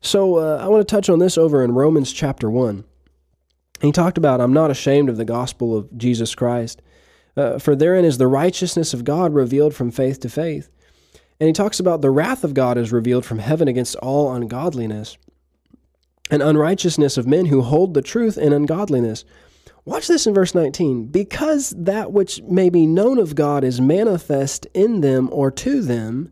[0.00, 2.84] So uh, I want to touch on this over in Romans chapter 1.
[3.80, 6.82] He talked about, I'm not ashamed of the gospel of Jesus Christ,
[7.36, 10.68] uh, for therein is the righteousness of God revealed from faith to faith.
[11.40, 15.16] And he talks about the wrath of God is revealed from heaven against all ungodliness
[16.30, 19.24] and unrighteousness of men who hold the truth in ungodliness.
[19.88, 21.06] Watch this in verse 19.
[21.06, 26.30] Because that which may be known of God is manifest in them or to them,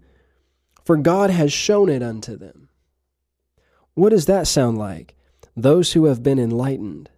[0.84, 2.68] for God has shown it unto them.
[3.94, 5.14] What does that sound like?
[5.56, 7.08] Those who have been enlightened.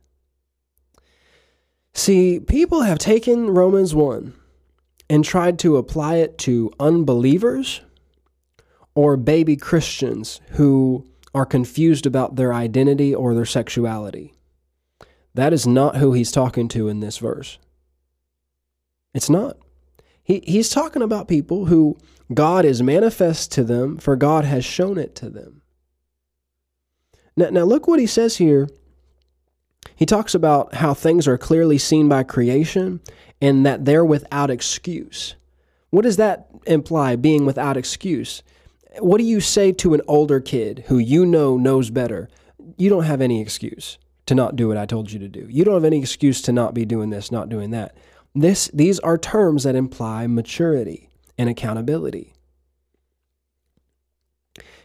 [1.92, 4.32] See, people have taken Romans 1
[5.10, 7.80] and tried to apply it to unbelievers
[8.94, 14.34] or baby Christians who are confused about their identity or their sexuality.
[15.38, 17.58] That is not who he's talking to in this verse.
[19.14, 19.56] It's not.
[20.20, 21.96] He, he's talking about people who
[22.34, 25.62] God is manifest to them, for God has shown it to them.
[27.36, 28.68] Now, now look what he says here.
[29.94, 33.00] He talks about how things are clearly seen by creation
[33.40, 35.36] and that they're without excuse.
[35.90, 38.42] What does that imply, being without excuse?
[38.98, 42.28] What do you say to an older kid who you know knows better?
[42.76, 43.98] You don't have any excuse
[44.28, 45.46] to not do what I told you to do.
[45.48, 47.96] You don't have any excuse to not be doing this, not doing that.
[48.34, 51.08] This, these are terms that imply maturity
[51.38, 52.34] and accountability.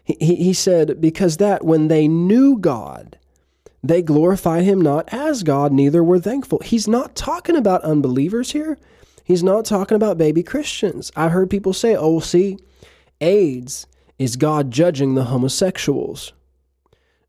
[0.06, 3.20] He, he, said, Because that when they knew God,
[3.84, 6.60] they glorified him not as God, neither were thankful.
[6.64, 8.78] He's not talking about unbelievers here.
[9.26, 11.12] He's not talking about baby Christians.
[11.18, 12.58] I've heard people say, oh, see,
[13.20, 13.88] AIDS
[14.18, 16.32] is God judging the homosexuals.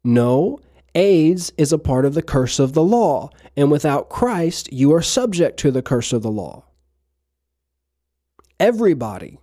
[0.04, 0.60] No,
[0.94, 5.02] AIDS is a part of the curse of the law, and without Christ, you are
[5.02, 6.64] subject to the curse of the law.
[8.60, 9.38] Everybody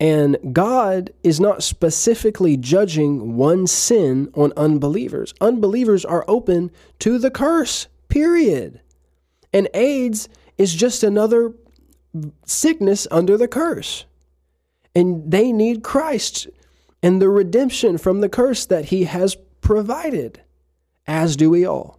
[0.00, 5.32] and God is not specifically judging one sin on unbelievers.
[5.40, 8.80] Unbelievers are open to the curse, period.
[9.52, 11.54] And AIDS is just another
[12.44, 14.04] sickness under the curse.
[14.94, 16.48] And they need Christ
[17.02, 20.42] and the redemption from the curse that He has provided,
[21.06, 21.98] as do we all.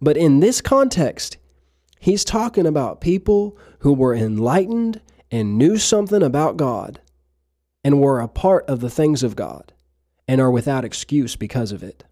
[0.00, 1.36] But in this context,
[2.00, 7.00] He's talking about people who were enlightened and knew something about God
[7.84, 9.74] and were a part of the things of God
[10.26, 12.04] and are without excuse because of it.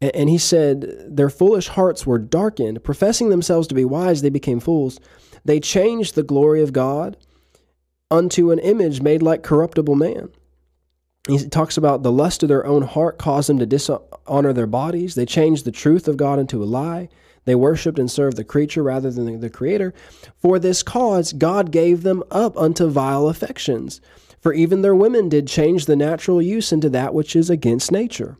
[0.00, 2.82] And he said, Their foolish hearts were darkened.
[2.82, 4.98] Professing themselves to be wise, they became fools.
[5.44, 7.16] They changed the glory of God
[8.10, 10.30] unto an image made like corruptible man.
[11.26, 15.14] He talks about the lust of their own heart caused them to dishonor their bodies.
[15.14, 17.08] They changed the truth of God into a lie.
[17.46, 19.94] They worshiped and served the creature rather than the Creator.
[20.36, 24.00] For this cause, God gave them up unto vile affections.
[24.40, 28.36] For even their women did change the natural use into that which is against nature.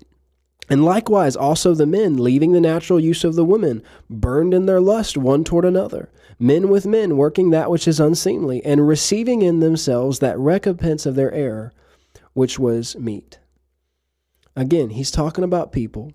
[0.69, 4.81] And likewise, also the men, leaving the natural use of the women, burned in their
[4.81, 6.11] lust one toward another,
[6.41, 11.15] men with men, working that which is unseemly, and receiving in themselves that recompense of
[11.15, 11.73] their error,
[12.37, 13.39] which was meat.
[14.55, 16.13] Again, he's talking about people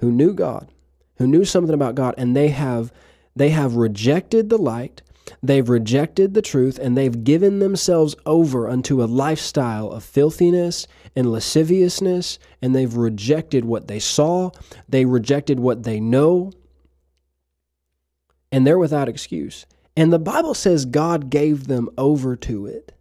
[0.00, 0.70] who knew God,
[1.16, 2.92] who knew something about God and they have
[3.34, 5.00] they have rejected the light,
[5.42, 10.86] they've rejected the truth and they've given themselves over unto a lifestyle of filthiness
[11.16, 14.50] and lasciviousness and they've rejected what they saw,
[14.86, 16.52] they rejected what they know
[18.52, 19.64] and they're without excuse.
[19.96, 22.92] And the Bible says God gave them over to it.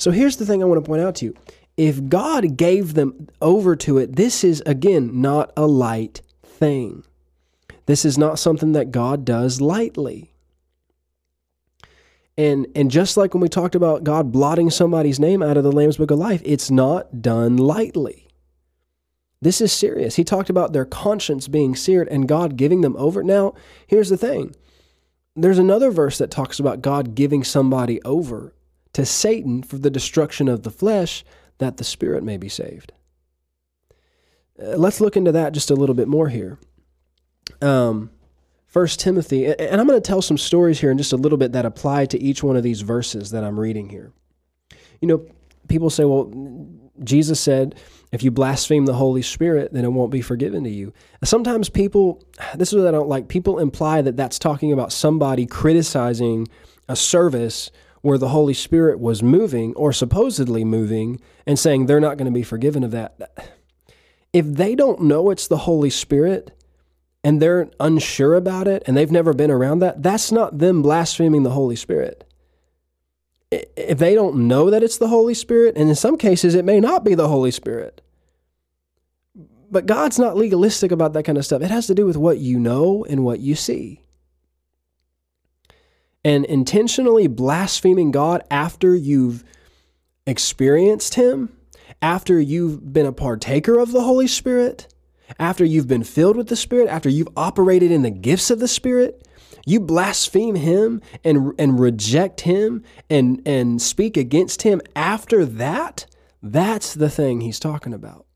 [0.00, 1.34] So here's the thing I want to point out to you.
[1.80, 7.04] If God gave them over to it, this is again not a light thing.
[7.86, 10.34] This is not something that God does lightly.
[12.36, 15.72] And, and just like when we talked about God blotting somebody's name out of the
[15.72, 18.28] Lamb's Book of Life, it's not done lightly.
[19.40, 20.16] This is serious.
[20.16, 23.22] He talked about their conscience being seared and God giving them over.
[23.22, 23.54] Now,
[23.86, 24.54] here's the thing
[25.34, 28.54] there's another verse that talks about God giving somebody over
[28.92, 31.24] to Satan for the destruction of the flesh
[31.60, 32.92] that the spirit may be saved.
[34.60, 36.58] Uh, let's look into that just a little bit more here.
[37.62, 38.10] Um,
[38.66, 41.52] First Timothy, and I'm going to tell some stories here in just a little bit
[41.52, 44.12] that apply to each one of these verses that I'm reading here.
[45.00, 45.26] You know,
[45.66, 46.32] people say, well,
[47.02, 47.74] Jesus said,
[48.12, 50.92] if you blaspheme the Holy Spirit, then it won't be forgiven to you.
[51.24, 52.22] Sometimes people,
[52.54, 56.46] this is what I don't like, people imply that that's talking about somebody criticizing
[56.88, 57.72] a service
[58.02, 62.38] where the Holy Spirit was moving or supposedly moving and saying they're not going to
[62.38, 63.52] be forgiven of that.
[64.32, 66.56] If they don't know it's the Holy Spirit,
[67.22, 71.42] and they're unsure about it and they've never been around that, that's not them blaspheming
[71.42, 72.24] the Holy Spirit.
[73.50, 76.80] If they don't know that it's the Holy Spirit, and in some cases it may
[76.80, 78.00] not be the Holy Spirit,
[79.70, 81.62] but God's not legalistic about that kind of stuff.
[81.62, 84.02] It has to do with what you know and what you see.
[86.24, 89.42] And intentionally blaspheming God after you've
[90.26, 91.56] experienced Him,
[92.02, 94.92] after you've been a partaker of the Holy Spirit,
[95.38, 98.68] after you've been filled with the Spirit, after you've operated in the gifts of the
[98.68, 99.26] Spirit,
[99.66, 106.06] you blaspheme him and and reject him and and speak against him after that,
[106.42, 108.26] that's the thing he's talking about.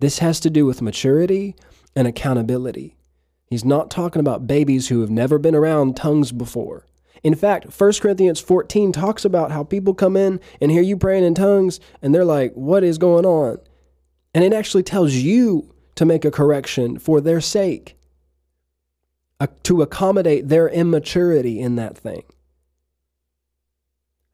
[0.00, 1.54] This has to do with maturity
[1.94, 2.96] and accountability.
[3.46, 6.86] He's not talking about babies who have never been around tongues before.
[7.22, 11.24] In fact, 1 Corinthians 14 talks about how people come in and hear you praying
[11.24, 13.58] in tongues and they're like, What is going on?
[14.34, 17.96] And it actually tells you to make a correction for their sake,
[19.38, 22.24] uh, to accommodate their immaturity in that thing.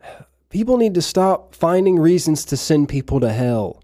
[0.48, 3.82] People need to stop finding reasons to send people to hell.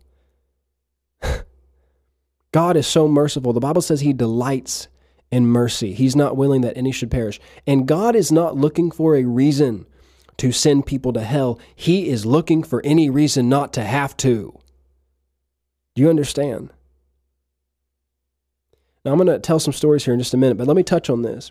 [2.52, 3.52] God is so merciful.
[3.52, 4.88] The Bible says he delights
[5.35, 5.93] in mercy.
[5.93, 7.41] He's not willing that any should perish.
[7.66, 9.85] And God is not looking for a reason
[10.37, 11.59] to send people to hell.
[11.74, 14.57] He is looking for any reason not to have to.
[15.97, 16.72] Do you understand?
[19.05, 20.85] Now, I'm going to tell some stories here in just a minute, but let me
[20.85, 21.51] touch on this.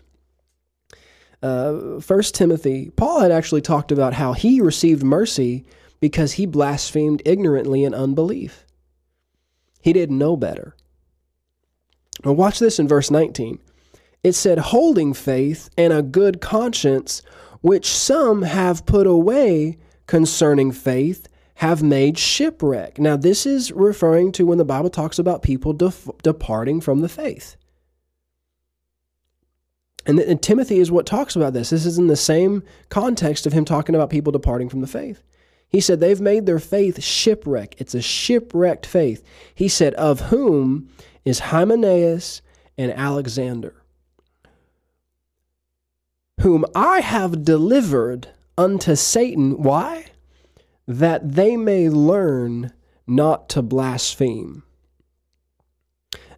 [1.42, 5.66] Uh, First Timothy, Paul had actually talked about how he received mercy
[6.00, 8.64] because he blasphemed ignorantly in unbelief.
[9.82, 10.74] He didn't know better.
[12.24, 13.58] Now, watch this in verse 19.
[14.24, 17.22] It said, holding faith and a good conscience,
[17.60, 22.98] which some have put away concerning faith have made shipwreck.
[22.98, 27.08] Now, this is referring to when the Bible talks about people def- departing from the
[27.08, 27.56] faith.
[30.06, 31.70] And, and Timothy is what talks about this.
[31.70, 35.22] This is in the same context of him talking about people departing from the faith.
[35.68, 37.74] He said, They've made their faith shipwreck.
[37.78, 39.24] It's a shipwrecked faith.
[39.54, 40.88] He said, Of whom
[41.24, 42.42] is Hymenaeus
[42.76, 43.83] and Alexander,
[46.40, 49.62] whom I have delivered unto Satan.
[49.62, 50.06] Why?
[50.86, 52.72] that they may learn
[53.06, 54.62] not to blaspheme.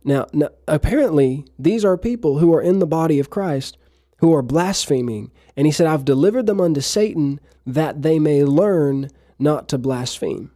[0.04, 3.76] Now, now, apparently, these are people who are in the body of Christ
[4.18, 5.32] who are blaspheming.
[5.56, 10.52] And he said, I've delivered them unto Satan that they may learn not to blaspheme.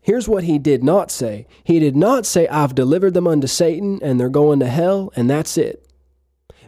[0.00, 1.46] Here's what he did not say.
[1.62, 5.28] He did not say, I've delivered them unto Satan and they're going to hell, and
[5.28, 5.86] that's it.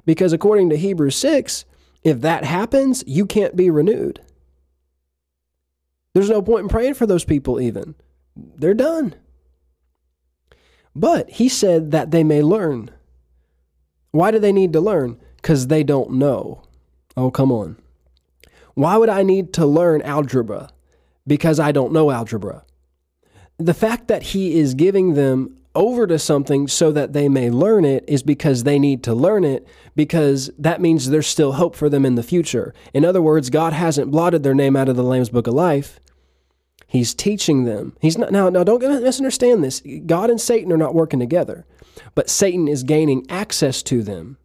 [0.05, 1.64] Because according to Hebrews 6,
[2.07, 4.20] if that happens, you can't be renewed.
[6.14, 7.96] There's no point in praying for those people, even.
[8.36, 9.16] They're done.
[10.94, 12.92] But he said that they may learn.
[14.12, 15.18] Why do they need to learn?
[15.34, 16.62] Because they don't know.
[17.16, 17.76] Oh, come on.
[18.74, 20.70] Why would I need to learn algebra?
[21.26, 22.64] Because I don't know algebra.
[23.59, 27.84] The fact that he is giving them over to something so that they may learn
[27.84, 31.88] it is because they need to learn it because that means there's still hope for
[31.88, 32.74] them in the future.
[32.92, 36.00] In other words, God hasn't blotted their name out of the Lamb's Book of Life.
[36.88, 37.96] He's teaching them.
[38.00, 38.48] He's not now.
[38.48, 39.82] Now, don't misunderstand this.
[40.06, 41.66] God and Satan are not working together,
[42.14, 44.38] but Satan is gaining access to them.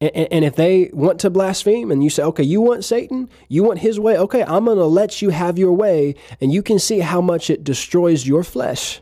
[0.00, 3.64] And, and if they want to blaspheme, and you say, "Okay, you want Satan, you
[3.64, 4.16] want his way.
[4.16, 7.50] Okay, I'm going to let you have your way," and you can see how much
[7.50, 9.00] it destroys your flesh.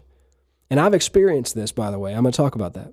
[0.71, 2.15] And I've experienced this, by the way.
[2.15, 2.93] I'm going to talk about that.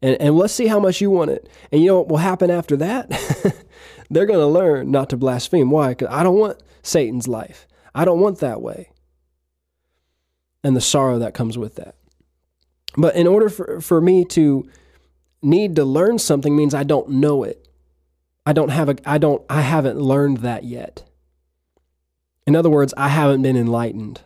[0.00, 1.48] And, and let's see how much you want it.
[1.70, 3.10] And you know what will happen after that?
[4.10, 5.70] They're going to learn not to blaspheme.
[5.70, 5.90] Why?
[5.90, 7.66] Because I don't want Satan's life.
[7.94, 8.90] I don't want that way.
[10.64, 11.94] And the sorrow that comes with that.
[12.96, 14.68] But in order for, for me to
[15.42, 17.68] need to learn something means I don't know it.
[18.46, 21.04] I don't have a I don't I haven't learned that yet.
[22.46, 24.22] In other words, I haven't been enlightened.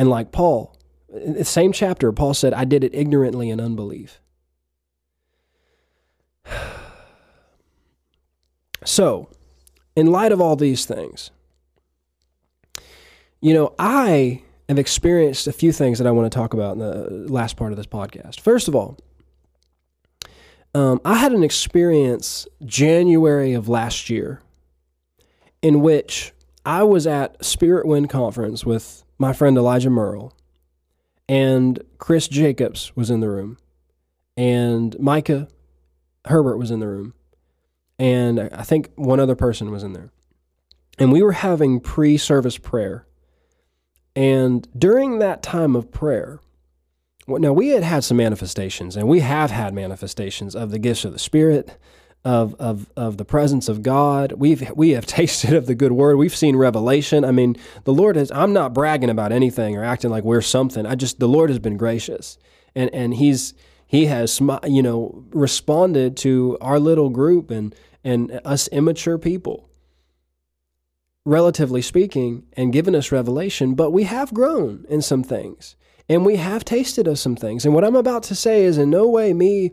[0.00, 0.74] And like Paul,
[1.12, 4.18] in the same chapter, Paul said, I did it ignorantly in unbelief.
[8.82, 9.28] So,
[9.94, 11.30] in light of all these things,
[13.42, 16.78] you know, I have experienced a few things that I want to talk about in
[16.78, 18.40] the last part of this podcast.
[18.40, 18.96] First of all,
[20.74, 24.40] um, I had an experience January of last year
[25.60, 26.32] in which
[26.64, 30.34] I was at Spirit Wind Conference with my friend Elijah Merle,
[31.28, 33.58] and Chris Jacobs was in the room,
[34.34, 35.46] and Micah
[36.24, 37.12] Herbert was in the room,
[37.98, 40.10] and I think one other person was in there.
[40.98, 43.06] And we were having pre service prayer.
[44.16, 46.40] And during that time of prayer,
[47.28, 51.12] now we had had some manifestations, and we have had manifestations of the gifts of
[51.12, 51.76] the Spirit,
[52.24, 54.32] of of of the presence of God.
[54.32, 56.16] We've we have tasted of the good word.
[56.16, 57.24] We've seen revelation.
[57.24, 58.30] I mean, the Lord has.
[58.30, 60.86] I'm not bragging about anything or acting like we're something.
[60.86, 62.38] I just the Lord has been gracious,
[62.74, 63.54] and and He's
[63.86, 69.70] He has you know responded to our little group and and us immature people
[71.26, 75.76] relatively speaking, and given us revelation, but we have grown in some things
[76.10, 77.64] and we have tasted of some things.
[77.64, 79.70] And what I'm about to say is in no way me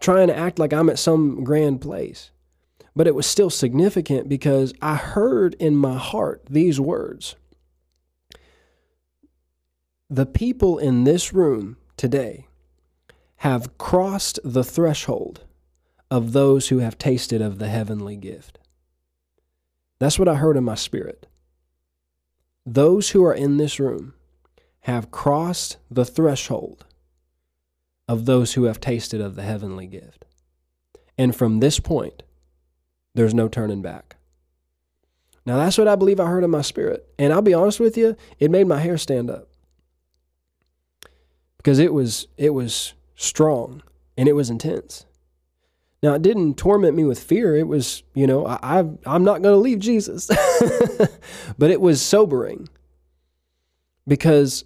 [0.00, 2.30] trying to act like I'm at some grand place,
[2.94, 7.36] but it was still significant because I heard in my heart these words
[10.08, 12.46] The people in this room today
[13.36, 15.44] have crossed the threshold
[16.10, 18.58] of those who have tasted of the heavenly gift.
[19.98, 21.26] That's what I heard in my spirit.
[22.64, 24.14] Those who are in this room
[24.80, 26.85] have crossed the threshold
[28.08, 30.24] of those who have tasted of the heavenly gift.
[31.18, 32.22] And from this point,
[33.14, 34.16] there's no turning back.
[35.44, 37.06] Now, that's what I believe I heard in my spirit.
[37.18, 39.48] And I'll be honest with you, it made my hair stand up.
[41.56, 43.82] Because it was it was strong
[44.16, 45.06] and it was intense.
[46.02, 47.56] Now, it didn't torment me with fear.
[47.56, 50.26] It was, you know, I, I I'm not going to leave Jesus.
[51.58, 52.68] but it was sobering
[54.06, 54.64] because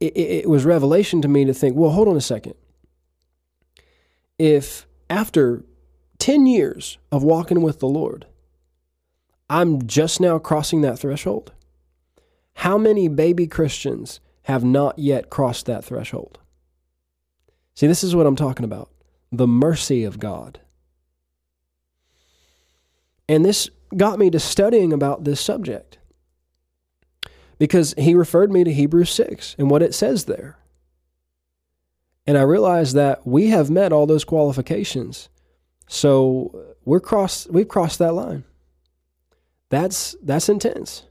[0.00, 2.54] it, it was revelation to me to think, well, hold on a second.
[4.42, 5.64] If after
[6.18, 8.26] 10 years of walking with the Lord,
[9.48, 11.52] I'm just now crossing that threshold,
[12.54, 16.40] how many baby Christians have not yet crossed that threshold?
[17.76, 18.90] See, this is what I'm talking about
[19.30, 20.58] the mercy of God.
[23.28, 25.98] And this got me to studying about this subject
[27.60, 30.58] because he referred me to Hebrews 6 and what it says there.
[32.26, 35.28] And I realized that we have met all those qualifications.
[35.88, 38.44] So we're crossed we've crossed that line.
[39.70, 41.04] That's that's intense.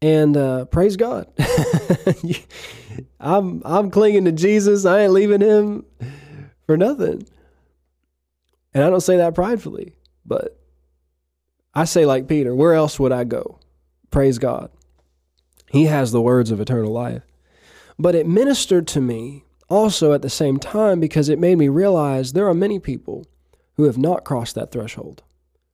[0.00, 1.28] And uh, praise God.
[3.20, 4.84] I'm I'm clinging to Jesus.
[4.84, 5.84] I ain't leaving him
[6.66, 7.26] for nothing.
[8.74, 10.58] And I don't say that pridefully, but
[11.74, 13.58] I say, like Peter, where else would I go?
[14.10, 14.70] Praise God.
[15.70, 17.22] He has the words of eternal life.
[17.98, 22.32] But it ministered to me also at the same time because it made me realize
[22.32, 23.26] there are many people
[23.74, 25.22] who have not crossed that threshold,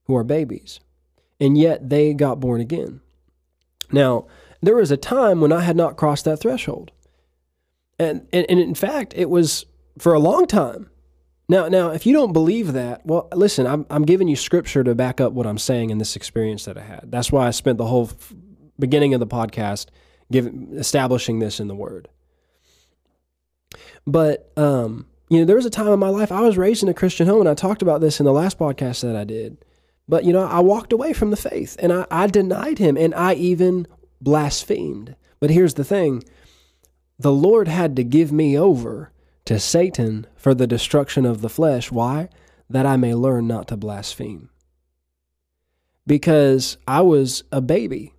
[0.05, 0.80] who are babies,
[1.40, 3.01] and yet they got born again.
[3.92, 4.26] Now,
[4.61, 6.90] there was a time when I had not crossed that threshold.
[7.99, 9.66] And, and, and in fact, it was
[9.99, 10.90] for a long time.
[11.49, 14.95] Now, now, if you don't believe that, well, listen, I'm, I'm giving you scripture to
[14.95, 17.11] back up what I'm saying in this experience that I had.
[17.11, 18.11] That's why I spent the whole
[18.78, 19.88] beginning of the podcast
[20.32, 22.09] giving, establishing this in the Word.
[24.07, 26.88] But, um, you know, there was a time in my life I was raised in
[26.88, 29.57] a Christian home, and I talked about this in the last podcast that I did.
[30.09, 33.14] But, you know, I walked away from the faith and I, I denied him and
[33.14, 33.86] I even
[34.20, 35.16] blasphemed.
[35.40, 36.22] But here's the thing
[37.18, 39.12] the Lord had to give me over
[39.44, 41.90] to Satan for the destruction of the flesh.
[41.90, 42.28] Why?
[42.68, 44.50] That I may learn not to blaspheme.
[46.07, 48.13] Because I was a baby.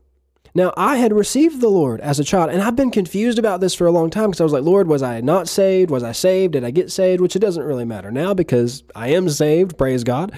[0.58, 3.76] Now, I had received the Lord as a child, and I've been confused about this
[3.76, 5.92] for a long time because I was like, Lord, was I not saved?
[5.92, 6.54] Was I saved?
[6.54, 7.20] Did I get saved?
[7.20, 10.32] Which it doesn't really matter now because I am saved, praise God.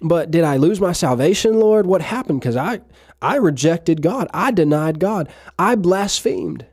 [0.00, 1.84] But did I lose my salvation, Lord?
[1.84, 2.40] What happened?
[2.40, 2.80] Because I,
[3.20, 4.28] I rejected God.
[4.32, 5.28] I denied God.
[5.58, 6.64] I blasphemed.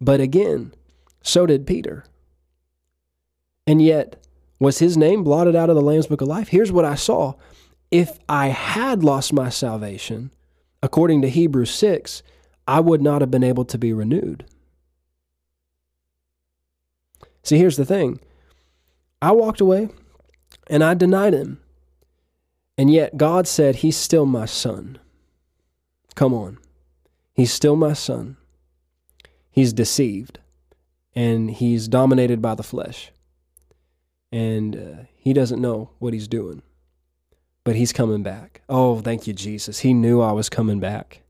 [0.00, 0.74] But again,
[1.22, 2.04] so did Peter.
[3.64, 4.16] And yet,
[4.58, 6.48] was his name blotted out of the Lamb's Book of Life?
[6.48, 7.34] Here's what I saw.
[7.92, 10.32] If I had lost my salvation,
[10.84, 12.22] according to Hebrews 6,
[12.68, 14.44] I would not have been able to be renewed.
[17.42, 18.20] See, here's the thing
[19.22, 19.88] I walked away
[20.68, 21.58] and I denied him.
[22.76, 24.98] And yet God said, He's still my son.
[26.14, 26.58] Come on.
[27.32, 28.36] He's still my son.
[29.50, 30.38] He's deceived
[31.14, 33.10] and he's dominated by the flesh
[34.30, 36.60] and uh, he doesn't know what he's doing.
[37.64, 38.60] But he's coming back.
[38.68, 39.80] Oh, thank you, Jesus.
[39.80, 41.22] He knew I was coming back.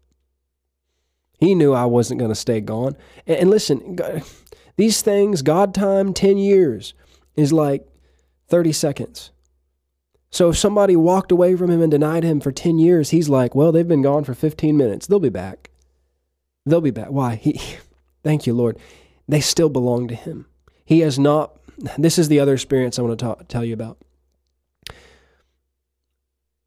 [1.38, 2.96] He knew I wasn't going to stay gone.
[3.26, 3.98] And, and listen,
[4.76, 6.94] these things, God time, 10 years,
[7.36, 7.86] is like
[8.48, 9.30] 30 seconds.
[10.30, 13.54] So if somebody walked away from him and denied him for 10 years, he's like,
[13.54, 15.06] well, they've been gone for 15 minutes.
[15.06, 15.70] They'll be back.
[16.66, 17.10] They'll be back.
[17.10, 17.36] Why?
[17.36, 17.60] He,
[18.24, 18.76] thank you, Lord.
[19.28, 20.46] They still belong to him.
[20.84, 21.56] He has not,
[21.96, 23.98] this is the other experience I want to talk, tell you about.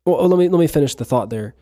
[0.08, 1.54] Well, let me, let me finish the thought there.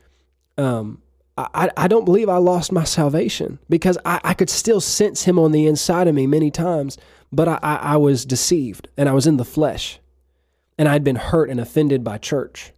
[0.55, 1.01] Um,
[1.35, 5.39] I, I don't believe I lost my salvation because I, I could still sense him
[5.39, 6.97] on the inside of me many times,
[7.31, 9.99] but I, I, I was deceived and I was in the flesh
[10.77, 12.71] and I'd been hurt and offended by church.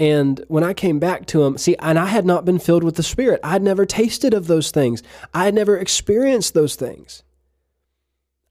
[0.00, 2.96] And when I came back to him, see, and I had not been filled with
[2.96, 3.38] the Spirit.
[3.44, 5.04] I'd never tasted of those things.
[5.32, 7.22] I had never experienced those things.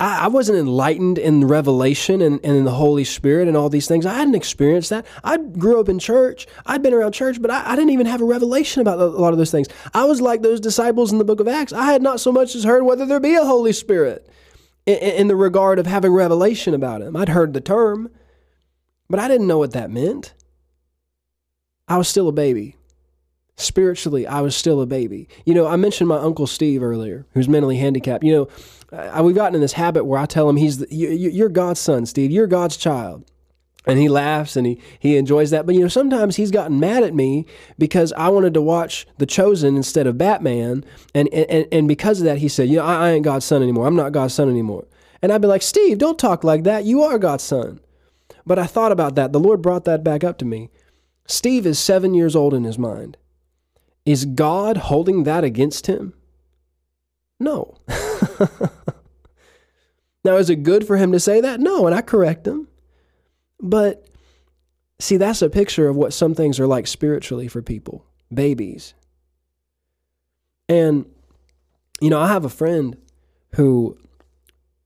[0.04, 3.88] I, I wasn't enlightened in revelation and, and in the Holy Spirit and all these
[3.88, 4.06] things.
[4.06, 5.06] I hadn't experienced that.
[5.24, 6.46] I grew up in church.
[6.66, 9.32] I'd been around church, but I, I didn't even have a revelation about a lot
[9.32, 9.70] of those things.
[9.94, 11.72] I was like those disciples in the book of Acts.
[11.72, 14.30] I had not so much as heard whether there be a Holy Spirit
[14.86, 17.16] in, in the regard of having revelation about him.
[17.16, 18.12] I'd heard the term,
[19.10, 20.34] but I didn't know what that meant.
[21.88, 22.76] I was still a baby.
[23.56, 25.30] Spiritually, I was still a baby.
[25.46, 28.24] You know, I mentioned my uncle Steve earlier, who's mentally handicapped.
[28.24, 28.50] You know,
[28.94, 31.80] I, we've gotten in this habit where I tell him he's the, you, you're God's
[31.80, 32.32] son, Steve.
[32.32, 33.26] You're God's child
[33.86, 35.66] and he laughs and he, he enjoys that.
[35.66, 37.46] But you know, sometimes he's gotten mad at me
[37.78, 42.26] because I wanted to watch The Chosen instead of Batman, and and, and because of
[42.26, 43.88] that, he said, "You know, I, I ain't God's son anymore.
[43.88, 44.86] I'm not God's son anymore."
[45.22, 46.86] And I'd be like, "Steve, don't talk like that.
[46.86, 47.80] You are God's son."
[48.46, 49.32] But I thought about that.
[49.32, 50.70] The Lord brought that back up to me.
[51.26, 53.18] Steve is seven years old in his mind.
[54.06, 56.14] Is God holding that against him?
[57.44, 57.78] No.
[60.24, 61.60] now, is it good for him to say that?
[61.60, 62.70] No, and I correct him.
[63.62, 64.08] But
[65.00, 68.94] see, that's a picture of what some things are like spiritually for people babies.
[70.68, 71.06] And,
[72.02, 72.98] you know, I have a friend
[73.56, 73.98] who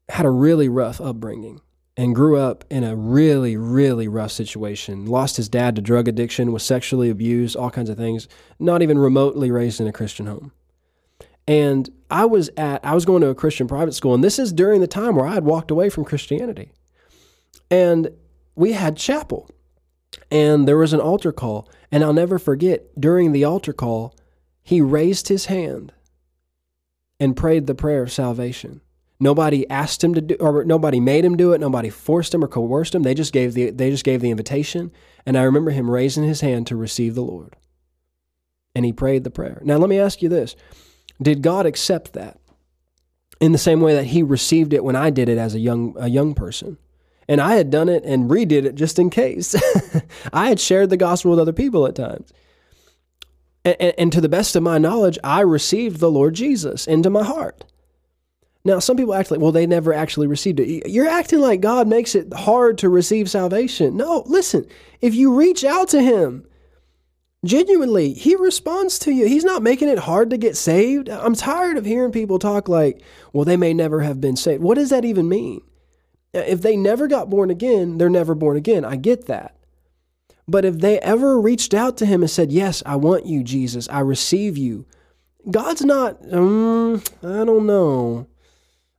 [0.10, 1.62] had a really rough upbringing
[1.95, 5.05] and grew up in a really, really rough situation.
[5.05, 8.28] Lost his dad to drug addiction, was sexually abused, all kinds of things,
[8.60, 10.51] not even remotely raised in a Christian home.
[11.47, 14.53] And I was at, I was going to a Christian private school, and this is
[14.53, 16.72] during the time where I had walked away from Christianity.
[17.70, 18.10] And
[18.55, 19.49] we had chapel,
[20.32, 21.70] and there was an altar call.
[21.91, 24.16] And I'll never forget, during the altar call,
[24.62, 25.93] he raised his hand
[27.20, 28.82] and prayed the prayer of salvation.
[29.20, 31.60] Nobody asked him to do, or nobody made him do it.
[31.60, 33.03] Nobody forced him or coerced him.
[33.03, 34.91] They just gave the they just gave the invitation.
[35.26, 37.55] And I remember him raising his hand to receive the Lord.
[38.76, 39.60] And he prayed the prayer.
[39.64, 40.55] Now let me ask you this:
[41.22, 42.39] Did God accept that
[43.39, 45.95] in the same way that He received it when I did it as a young
[45.97, 46.78] a young person?
[47.28, 49.55] And I had done it and redid it just in case.
[50.34, 52.32] I had shared the gospel with other people at times.
[53.65, 57.09] And, and, and to the best of my knowledge, I received the Lord Jesus into
[57.09, 57.65] my heart.
[58.63, 60.89] Now, some people act like, well, they never actually received it.
[60.89, 63.95] You're acting like God makes it hard to receive salvation.
[63.97, 64.65] No, listen,
[65.01, 66.45] if you reach out to Him
[67.48, 69.28] genuinely, He responds to you.
[69.28, 71.10] He's not making it hard to get saved.
[71.10, 73.02] I'm tired of hearing people talk like,
[73.34, 74.62] well, they may never have been saved.
[74.62, 75.62] What does that even mean?
[76.34, 78.86] If they never got born again, they're never born again.
[78.86, 79.56] I get that.
[80.48, 83.89] But if they ever reached out to Him and said, yes, I want you, Jesus,
[83.89, 84.86] I receive you,
[85.50, 88.28] God's not, um, I don't know.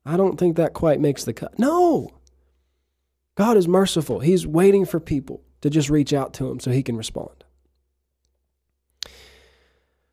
[0.04, 1.58] I don't think that quite makes the cut.
[1.58, 2.10] No.
[3.36, 4.20] God is merciful.
[4.20, 7.44] He's waiting for people to just reach out to him so he can respond.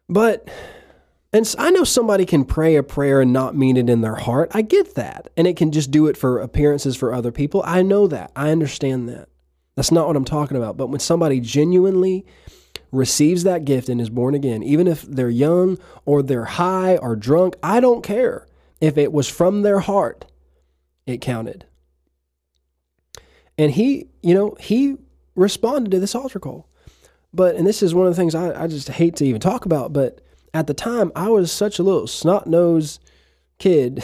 [0.07, 0.49] But,
[1.33, 4.51] and I know somebody can pray a prayer and not mean it in their heart.
[4.53, 5.29] I get that.
[5.35, 7.63] And it can just do it for appearances for other people.
[7.65, 8.31] I know that.
[8.35, 9.29] I understand that.
[9.75, 10.77] That's not what I'm talking about.
[10.77, 12.25] But when somebody genuinely
[12.91, 17.15] receives that gift and is born again, even if they're young or they're high or
[17.15, 18.47] drunk, I don't care.
[18.79, 20.25] If it was from their heart,
[21.05, 21.65] it counted.
[23.57, 24.97] And he, you know, he
[25.35, 26.69] responded to this altar call.
[27.35, 29.65] But, and this is one of the things I, I just hate to even talk
[29.65, 30.21] about, but
[30.53, 33.03] at the time I was such a little snot nosed
[33.59, 34.03] kid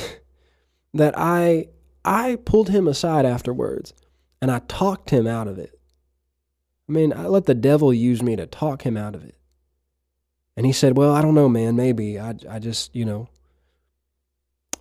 [0.93, 1.67] that I
[2.03, 3.93] I pulled him aside afterwards
[4.41, 5.79] and I talked him out of it.
[6.89, 9.35] I mean, I let the devil use me to talk him out of it.
[10.57, 12.19] And he said, Well, I don't know, man, maybe.
[12.19, 13.29] I, I just, you know,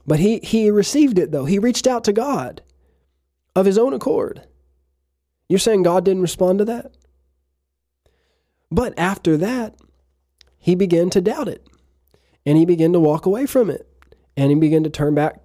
[0.06, 1.44] but he, he received it, though.
[1.44, 2.62] He reached out to God
[3.54, 4.42] of his own accord.
[5.48, 6.92] You're saying God didn't respond to that?
[8.70, 9.74] But after that,
[10.58, 11.66] he began to doubt it.
[12.46, 13.86] And he began to walk away from it.
[14.36, 15.40] And he began to turn back,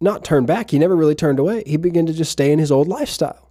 [0.00, 1.62] not turn back, he never really turned away.
[1.66, 3.50] He began to just stay in his old lifestyle.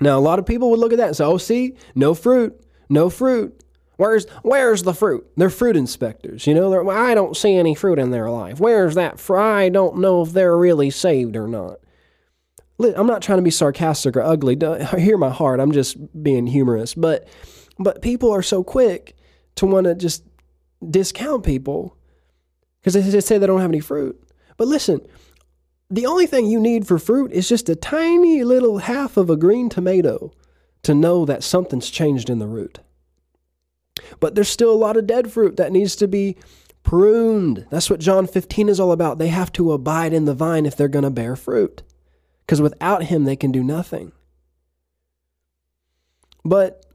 [0.00, 2.60] Now, a lot of people would look at that and say, "Oh, see, no fruit,
[2.88, 3.64] no fruit.
[3.96, 5.26] Where's where's the fruit?
[5.36, 6.88] They're fruit inspectors, you know.
[6.88, 8.60] I don't see any fruit in their life.
[8.60, 9.18] Where's that?
[9.18, 9.40] fruit?
[9.40, 11.78] I don't know if they're really saved or not."
[12.80, 14.56] I'm not trying to be sarcastic or ugly.
[14.98, 15.58] Hear my heart.
[15.58, 16.94] I'm just being humorous.
[16.94, 17.26] But
[17.78, 19.16] but people are so quick
[19.56, 20.24] to want to just
[20.88, 21.96] discount people
[22.80, 24.20] because they just say they don't have any fruit.
[24.56, 25.00] But listen,
[25.90, 29.36] the only thing you need for fruit is just a tiny little half of a
[29.36, 30.32] green tomato
[30.82, 32.80] to know that something's changed in the root.
[34.20, 36.36] But there's still a lot of dead fruit that needs to be
[36.82, 37.66] pruned.
[37.70, 39.18] That's what John 15 is all about.
[39.18, 41.82] They have to abide in the vine if they're going to bear fruit.
[42.40, 44.12] Because without him, they can do nothing.
[46.44, 46.86] But,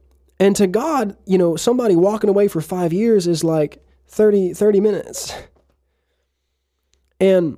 [0.44, 4.78] and to God, you know, somebody walking away for five years is like 30, 30
[4.78, 5.34] minutes.
[7.18, 7.56] And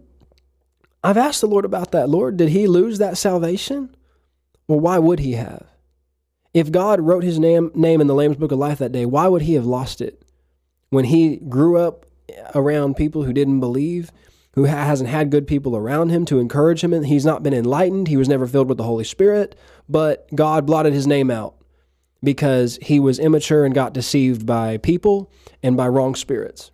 [1.03, 2.09] I've asked the Lord about that.
[2.09, 3.93] Lord, did he lose that salvation?
[4.69, 5.67] Well, why would he have?
[6.55, 9.27] If God wrote his name, name in the Lamb's Book of Life that day, why
[9.27, 10.23] would he have lost it?
[10.91, 12.07] When he grew up
[12.55, 14.13] around people who didn't believe,
[14.53, 18.07] who hasn't had good people around him to encourage him, and he's not been enlightened,
[18.07, 19.57] he was never filled with the Holy Spirit,
[19.89, 21.57] but God blotted his name out
[22.27, 25.31] because he was immature and got deceived by people
[25.63, 26.73] and by wrong spirits.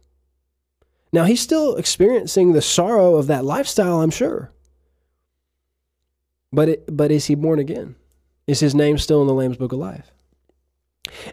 [1.12, 4.50] Now, he's still experiencing the sorrow of that lifestyle, I'm sure.
[6.54, 7.96] But, it, but is he born again?
[8.46, 10.10] Is his name still in the Lamb's Book of Life?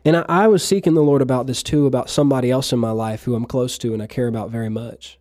[0.03, 2.91] And I, I was seeking the Lord about this too, about somebody else in my
[2.91, 5.17] life who I'm close to and I care about very much.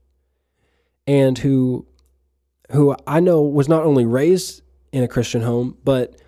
[1.07, 1.87] And who,
[2.73, 6.21] who I know was not only raised in a Christian home, but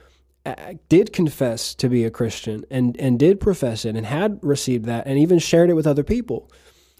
[0.46, 4.86] Uh, did confess to be a Christian and, and did profess it and had received
[4.86, 6.50] that and even shared it with other people.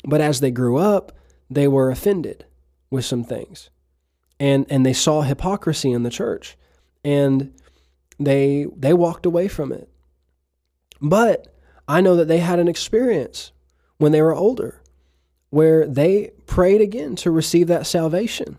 [0.05, 1.12] But as they grew up,
[1.49, 2.45] they were offended
[2.91, 3.70] with some things.
[4.38, 6.57] And and they saw hypocrisy in the church.
[7.05, 7.55] And
[8.18, 9.88] they they walked away from it.
[11.01, 11.55] But
[11.88, 13.53] I know that they had an experience
[13.99, 14.80] when they were older
[15.51, 18.59] where they prayed again to receive that salvation.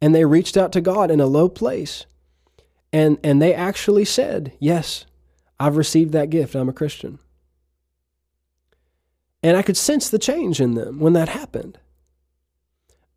[0.00, 2.06] And they reached out to God in a low place.
[2.92, 5.04] And and they actually said, "Yes,
[5.60, 6.54] I've received that gift.
[6.54, 7.18] I'm a Christian."
[9.42, 11.78] And I could sense the change in them when that happened.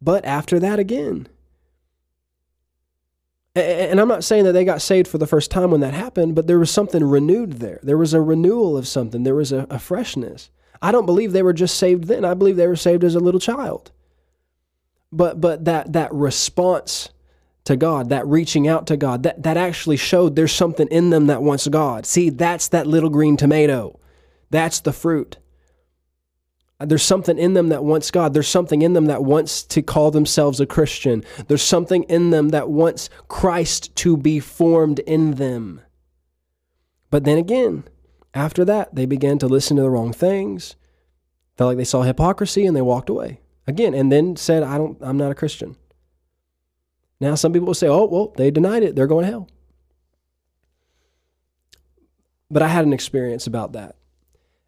[0.02, 1.28] But after that again,
[3.56, 6.36] and I'm not saying that they got saved for the first time when that happened,
[6.36, 7.80] but there was something renewed there.
[7.84, 9.24] There was a renewal of something.
[9.24, 10.50] There was a, a, freshness.
[10.82, 12.24] I don't believe they were just saved then.
[12.24, 13.92] I believe they were saved as a little child.
[15.12, 17.10] But but that that response
[17.66, 21.28] to God, that reaching out to God, that, that actually showed there's something in them
[21.28, 22.06] that wants God.
[22.06, 24.00] See, that's that little green tomato.
[24.50, 25.38] That's the fruit.
[26.80, 28.34] Uh, there's something in them that wants God.
[28.34, 31.24] There's something in them that wants to call themselves a Christian.
[31.48, 35.82] There's something in them that wants Christ to be formed in them.
[37.12, 37.84] But then again,
[38.34, 40.76] after that, they began to listen to the wrong things,
[41.58, 44.98] felt like they saw hypocrisy, and they walked away again, and then said, "I don't.
[45.02, 45.76] I'm not a Christian."
[47.22, 48.96] Now, some people will say, "Oh, well, they denied it.
[48.96, 49.48] They're going to hell."
[52.50, 53.96] But I had an experience about that,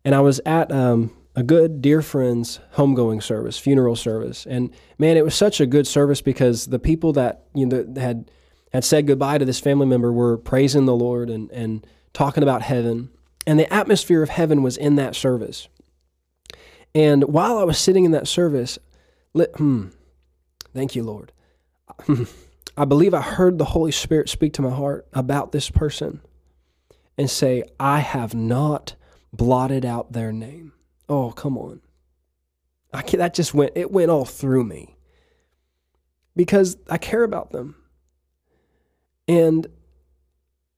[0.06, 4.46] and I was at um, a good dear friend's homegoing service, funeral service.
[4.46, 8.32] And man, it was such a good service because the people that you know had
[8.72, 12.62] had said goodbye to this family member were praising the Lord and and talking about
[12.62, 13.10] heaven.
[13.46, 15.68] And the atmosphere of heaven was in that service.
[16.96, 18.80] And while I was sitting in that service,
[19.36, 19.88] hmm,
[20.74, 21.33] thank you, Lord.
[22.78, 26.22] I believe I heard the Holy Spirit speak to my heart about this person
[27.18, 28.96] and say, I have not
[29.32, 30.74] blotted out their name.
[31.08, 31.82] Oh, come on.
[32.94, 34.96] I can, that just went, it went all through me
[36.36, 37.76] because I care about them.
[39.28, 39.68] And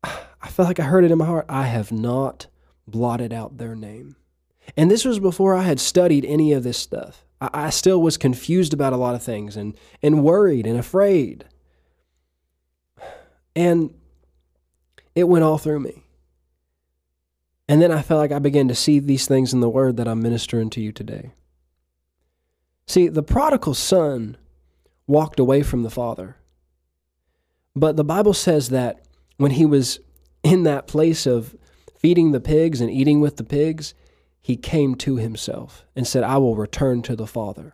[0.03, 1.45] I felt like I heard it in my heart.
[1.49, 2.47] I have not
[2.87, 4.15] blotted out their name.
[4.77, 7.24] And this was before I had studied any of this stuff.
[7.53, 11.45] I, still was confused about a lot of things and, and worried and afraid.
[13.55, 13.93] And
[15.15, 16.03] it went all through me.
[17.67, 20.07] And then I felt like I began to see these things in the word that
[20.07, 21.31] I'm ministering to you today.
[22.87, 24.37] See, the prodigal son
[25.07, 26.37] walked away from the father.
[27.75, 29.01] But the Bible says that
[29.37, 29.99] when he was
[30.43, 31.55] in that place of
[31.97, 33.93] feeding the pigs and eating with the pigs,
[34.45, 37.73] he came to himself and said, I will return to the father.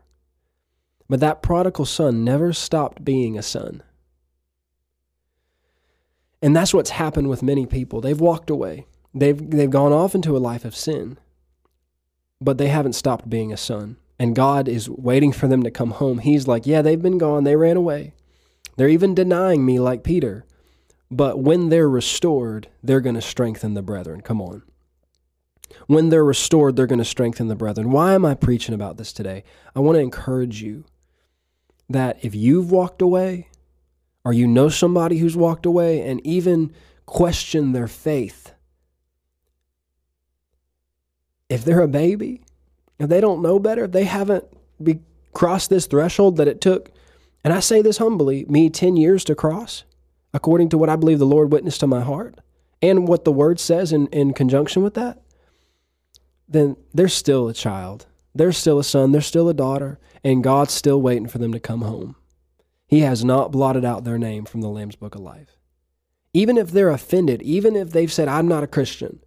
[1.09, 3.83] But that prodigal son never stopped being a son.
[6.41, 7.99] And that's what's happened with many people.
[7.99, 8.85] They've walked away.
[9.13, 11.17] They've, they've gone off into a life of sin,
[12.39, 13.97] but they haven't stopped being a son.
[14.17, 16.19] And God is waiting for them to come home.
[16.19, 17.43] He's like, Yeah, they've been gone.
[17.43, 18.13] They ran away.
[18.77, 20.45] They're even denying me, like Peter.
[21.11, 24.21] But when they're restored, they're going to strengthen the brethren.
[24.21, 24.63] Come on.
[25.87, 27.91] When they're restored, they're going to strengthen the brethren.
[27.91, 29.43] Why am I preaching about this today?
[29.75, 30.85] I want to encourage you
[31.89, 33.47] that if you've walked away,
[34.23, 36.71] or you know somebody who's walked away and even
[37.05, 38.53] question their faith,
[41.49, 42.43] if they're a baby,
[42.99, 44.45] if they don't know better, if they haven't
[44.81, 44.99] be,
[45.33, 46.91] crossed this threshold that it took,
[47.43, 49.83] and I say this humbly, me 10 years to cross,
[50.33, 52.39] according to what I believe the Lord witnessed to my heart
[52.81, 55.21] and what the word says in, in conjunction with that,
[56.51, 58.05] then they're still a child.
[58.35, 59.11] They're still a son.
[59.11, 59.99] They're still a daughter.
[60.23, 62.15] And God's still waiting for them to come home.
[62.87, 65.57] He has not blotted out their name from the Lamb's Book of Life.
[66.33, 69.19] Even if they're offended, even if they've said, I'm not a Christian,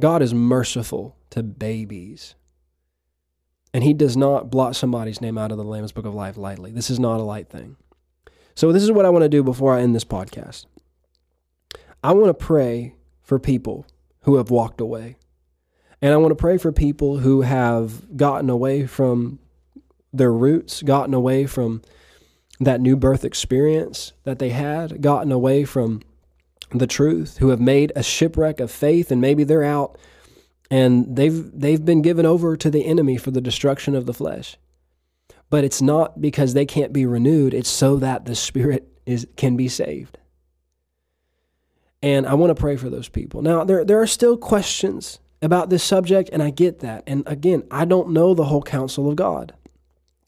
[0.00, 2.34] God is merciful to babies.
[3.72, 6.70] And He does not blot somebody's name out of the Lamb's Book of Life lightly.
[6.70, 7.76] This is not a light thing.
[8.54, 10.66] So, this is what I want to do before I end this podcast.
[12.02, 13.86] I want to pray for people
[14.24, 15.16] who have walked away.
[16.02, 19.38] And I want to pray for people who have gotten away from
[20.12, 21.82] their roots, gotten away from
[22.60, 26.02] that new birth experience that they had, gotten away from
[26.70, 29.98] the truth, who have made a shipwreck of faith, and maybe they're out
[30.70, 34.56] and they've they've been given over to the enemy for the destruction of the flesh.
[35.50, 39.56] But it's not because they can't be renewed, it's so that the spirit is can
[39.56, 40.18] be saved.
[42.04, 43.40] And I want to pray for those people.
[43.40, 47.02] Now, there, there are still questions about this subject, and I get that.
[47.06, 49.54] And again, I don't know the whole counsel of God.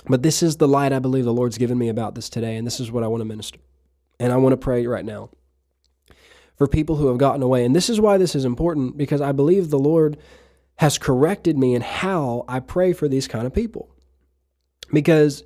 [0.09, 2.67] But this is the light I believe the Lord's given me about this today, and
[2.67, 3.59] this is what I want to minister.
[4.19, 5.29] And I want to pray right now
[6.57, 7.63] for people who have gotten away.
[7.67, 10.17] And this is why this is important, because I believe the Lord
[10.77, 13.91] has corrected me in how I pray for these kind of people.
[14.95, 15.45] Because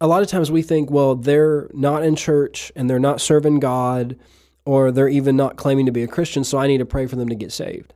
[0.00, 3.58] a lot of times we think, well, they're not in church and they're not serving
[3.58, 4.16] God,
[4.64, 7.16] or they're even not claiming to be a Christian, so I need to pray for
[7.16, 7.94] them to get saved.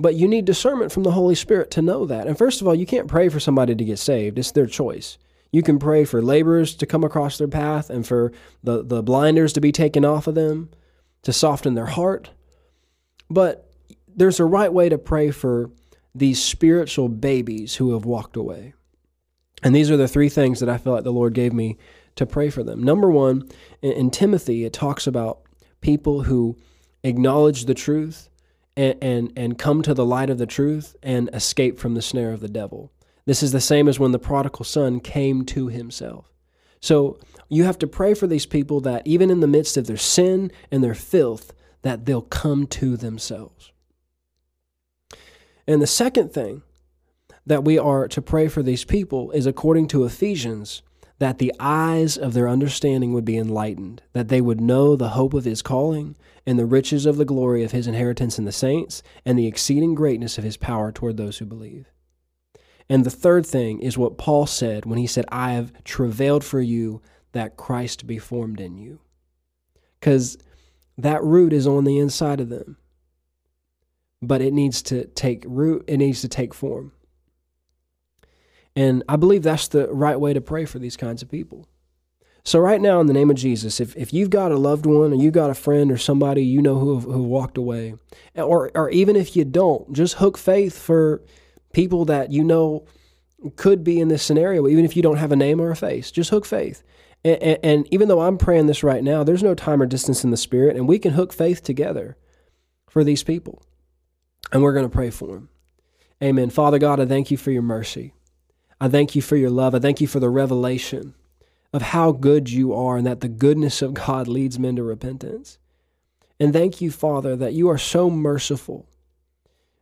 [0.00, 2.26] But you need discernment from the Holy Spirit to know that.
[2.26, 5.18] And first of all, you can't pray for somebody to get saved, it's their choice.
[5.52, 8.32] You can pray for laborers to come across their path and for
[8.64, 10.70] the, the blinders to be taken off of them,
[11.22, 12.30] to soften their heart.
[13.30, 13.70] But
[14.08, 15.70] there's a right way to pray for
[16.12, 18.74] these spiritual babies who have walked away.
[19.62, 21.78] And these are the three things that I feel like the Lord gave me
[22.16, 22.82] to pray for them.
[22.82, 23.48] Number one,
[23.80, 25.40] in, Timothy, it talks about
[25.84, 26.56] people who
[27.04, 28.30] acknowledge the truth
[28.76, 32.32] and, and, and come to the light of the truth and escape from the snare
[32.32, 32.90] of the devil.
[33.26, 36.32] This is the same as when the prodigal son came to himself.
[36.80, 37.18] So
[37.48, 40.50] you have to pray for these people that even in the midst of their sin
[40.70, 43.70] and their filth, that they'll come to themselves.
[45.66, 46.62] And the second thing
[47.46, 50.82] that we are to pray for these people is according to Ephesians,
[51.18, 55.34] that the eyes of their understanding would be enlightened, that they would know the hope
[55.34, 59.02] of his calling and the riches of the glory of his inheritance in the saints
[59.24, 61.86] and the exceeding greatness of his power toward those who believe.
[62.88, 66.60] And the third thing is what Paul said when he said, I have travailed for
[66.60, 67.00] you
[67.32, 69.00] that Christ be formed in you.
[69.98, 70.36] Because
[70.98, 72.76] that root is on the inside of them.
[74.20, 76.92] But it needs to take root, it needs to take form.
[78.76, 81.68] And I believe that's the right way to pray for these kinds of people.
[82.46, 85.12] So, right now, in the name of Jesus, if, if you've got a loved one
[85.12, 87.94] or you've got a friend or somebody you know who, who walked away,
[88.34, 91.22] or, or even if you don't, just hook faith for
[91.72, 92.84] people that you know
[93.56, 96.10] could be in this scenario, even if you don't have a name or a face.
[96.10, 96.82] Just hook faith.
[97.24, 100.24] And, and, and, even though I'm praying this right now, there's no time or distance
[100.24, 102.18] in the spirit, and we can hook faith together
[102.90, 103.62] for these people.
[104.52, 105.48] And we're going to pray for them.
[106.22, 106.50] Amen.
[106.50, 108.12] Father God, I thank you for your mercy.
[108.80, 109.74] I thank you for your love.
[109.74, 111.14] I thank you for the revelation
[111.72, 115.58] of how good you are and that the goodness of God leads men to repentance.
[116.38, 118.86] And thank you, Father, that you are so merciful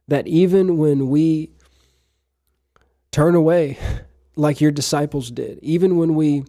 [0.08, 1.52] that even when we
[3.12, 3.78] Turn away
[4.36, 5.60] like your disciples did.
[5.62, 6.44] Even when we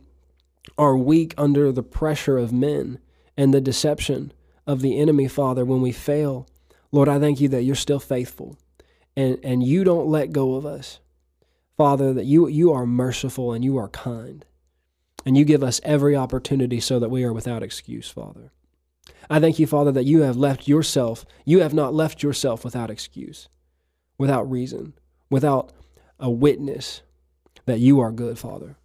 [0.77, 2.97] are weak under the pressure of men
[3.37, 4.31] and the deception
[4.65, 6.47] of the enemy, Father, when we fail,
[6.91, 8.57] Lord, I thank you that you're still faithful
[9.15, 10.99] and, and you don't let go of us.
[11.77, 14.45] Father, that you, you are merciful and you are kind.
[15.25, 18.51] And you give us every opportunity so that we are without excuse, Father.
[19.29, 22.89] I thank you, Father, that you have left yourself, you have not left yourself without
[22.89, 23.47] excuse,
[24.17, 24.93] without reason,
[25.29, 25.71] without
[26.19, 27.01] a witness
[27.65, 28.75] that you are good, Father.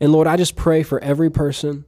[0.00, 1.84] And Lord, I just pray for every person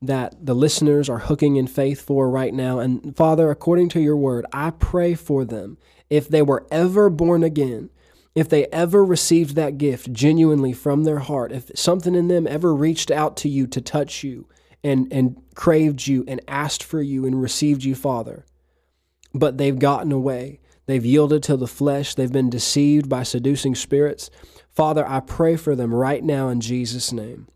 [0.00, 2.78] that the listeners are hooking in faith for right now.
[2.78, 5.76] And Father, according to your word, I pray for them.
[6.08, 7.90] If they were ever born again,
[8.38, 12.72] if they ever received that gift genuinely from their heart, if something in them ever
[12.72, 14.46] reached out to you to touch you
[14.84, 18.46] and, and craved you and asked for you and received you, Father.
[19.34, 20.60] But they've gotten away.
[20.86, 22.14] They've yielded to the flesh.
[22.14, 24.30] They've been deceived by seducing spirits.
[24.70, 27.48] Father, I pray for them right now in Jesus' name.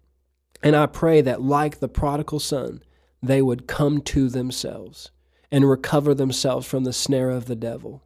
[0.64, 2.82] And I pray that, like the prodigal son,
[3.22, 5.12] they would come to themselves
[5.52, 8.02] and recover themselves from the snare of the devil,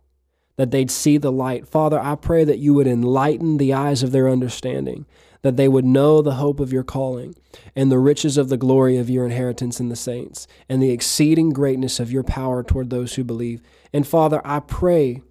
[0.56, 1.68] that they'd see the light.
[1.68, 5.06] Father, I pray that you would enlighten the eyes of their understanding,
[5.42, 7.34] that they would know the hope of your calling
[7.74, 11.50] and the riches of the glory of your inheritance in the saints and the exceeding
[11.50, 13.62] greatness of your power toward those who believe.
[13.92, 15.22] And Father, I pray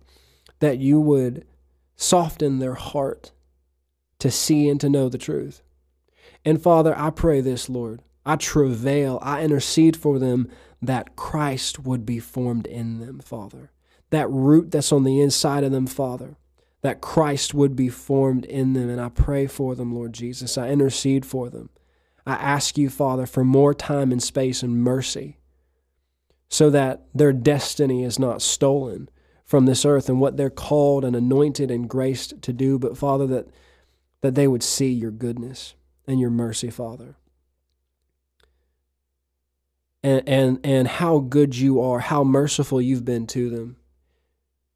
[0.59, 1.45] that you would
[1.95, 3.31] soften their heart
[4.19, 5.61] to see and to know the truth.
[6.43, 8.01] And Father, I pray this, Lord.
[8.25, 10.49] I travail, I intercede for them
[10.81, 13.71] that Christ would be formed in them, Father.
[14.15, 16.37] That root that's on the inside of them, Father,
[16.81, 18.89] that Christ would be formed in them.
[18.89, 20.57] And I pray for them, Lord Jesus.
[20.57, 21.69] I intercede for them.
[22.25, 25.37] I ask you, Father, for more time and space and mercy
[26.47, 29.09] so that their destiny is not stolen
[29.43, 33.27] from this earth and what they're called and anointed and graced to do, but Father,
[33.27, 33.47] that,
[34.21, 35.75] that they would see your goodness
[36.07, 37.17] and your mercy, Father
[40.05, 43.75] and, and, and how good you are, how merciful you've been to them.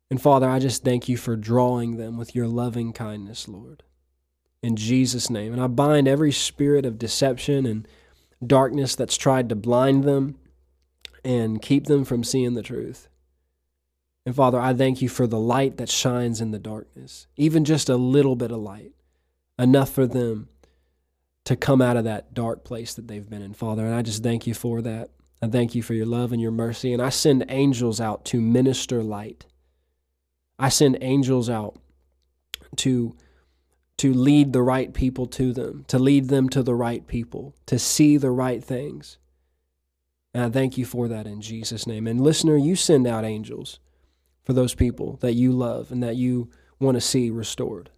[0.10, 3.84] And Father, I just thank you for drawing them with your loving kindness, Lord.
[4.62, 5.54] In Jesus' name.
[5.54, 7.88] And I bind every spirit of deception and
[8.46, 10.38] darkness that's tried to blind them
[11.24, 13.08] and keep them from seeing the truth.
[14.26, 17.90] And Father, I thank you for the light that shines in the darkness, even just
[17.90, 18.92] a little bit of light,
[19.58, 20.50] enough for them
[21.46, 23.86] to come out of that dark place that they've been in, Father.
[23.86, 25.10] And I just thank you for that.
[25.42, 26.94] I thank you for your love and your mercy.
[26.94, 29.46] And I send angels out to minister light.
[30.60, 31.80] I send angels out
[32.78, 33.16] to,
[33.98, 37.80] to lead the right people to them, to lead them to the right people, to
[37.80, 39.18] see the right things.
[40.34, 42.06] And I thank you for that in Jesus' name.
[42.06, 43.80] And listener, you send out angels
[44.44, 47.90] for those people that you love and that you want to see restored.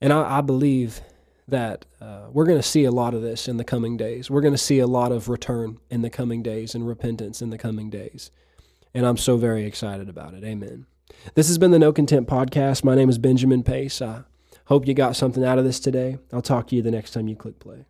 [0.00, 1.00] And I, I believe
[1.48, 4.30] that uh, we're going to see a lot of this in the coming days.
[4.30, 7.50] We're going to see a lot of return in the coming days and repentance in
[7.50, 8.30] the coming days.
[8.94, 10.44] And I'm so very excited about it.
[10.44, 10.86] Amen.
[11.34, 12.84] This has been the No Content Podcast.
[12.84, 14.00] My name is Benjamin Pace.
[14.02, 14.22] I
[14.66, 16.18] hope you got something out of this today.
[16.32, 17.86] I'll talk to you the next time you click play.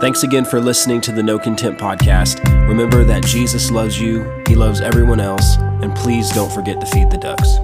[0.00, 2.42] Thanks again for listening to the No Content Podcast.
[2.68, 7.10] Remember that Jesus loves you, He loves everyone else, and please don't forget to feed
[7.10, 7.58] the ducks.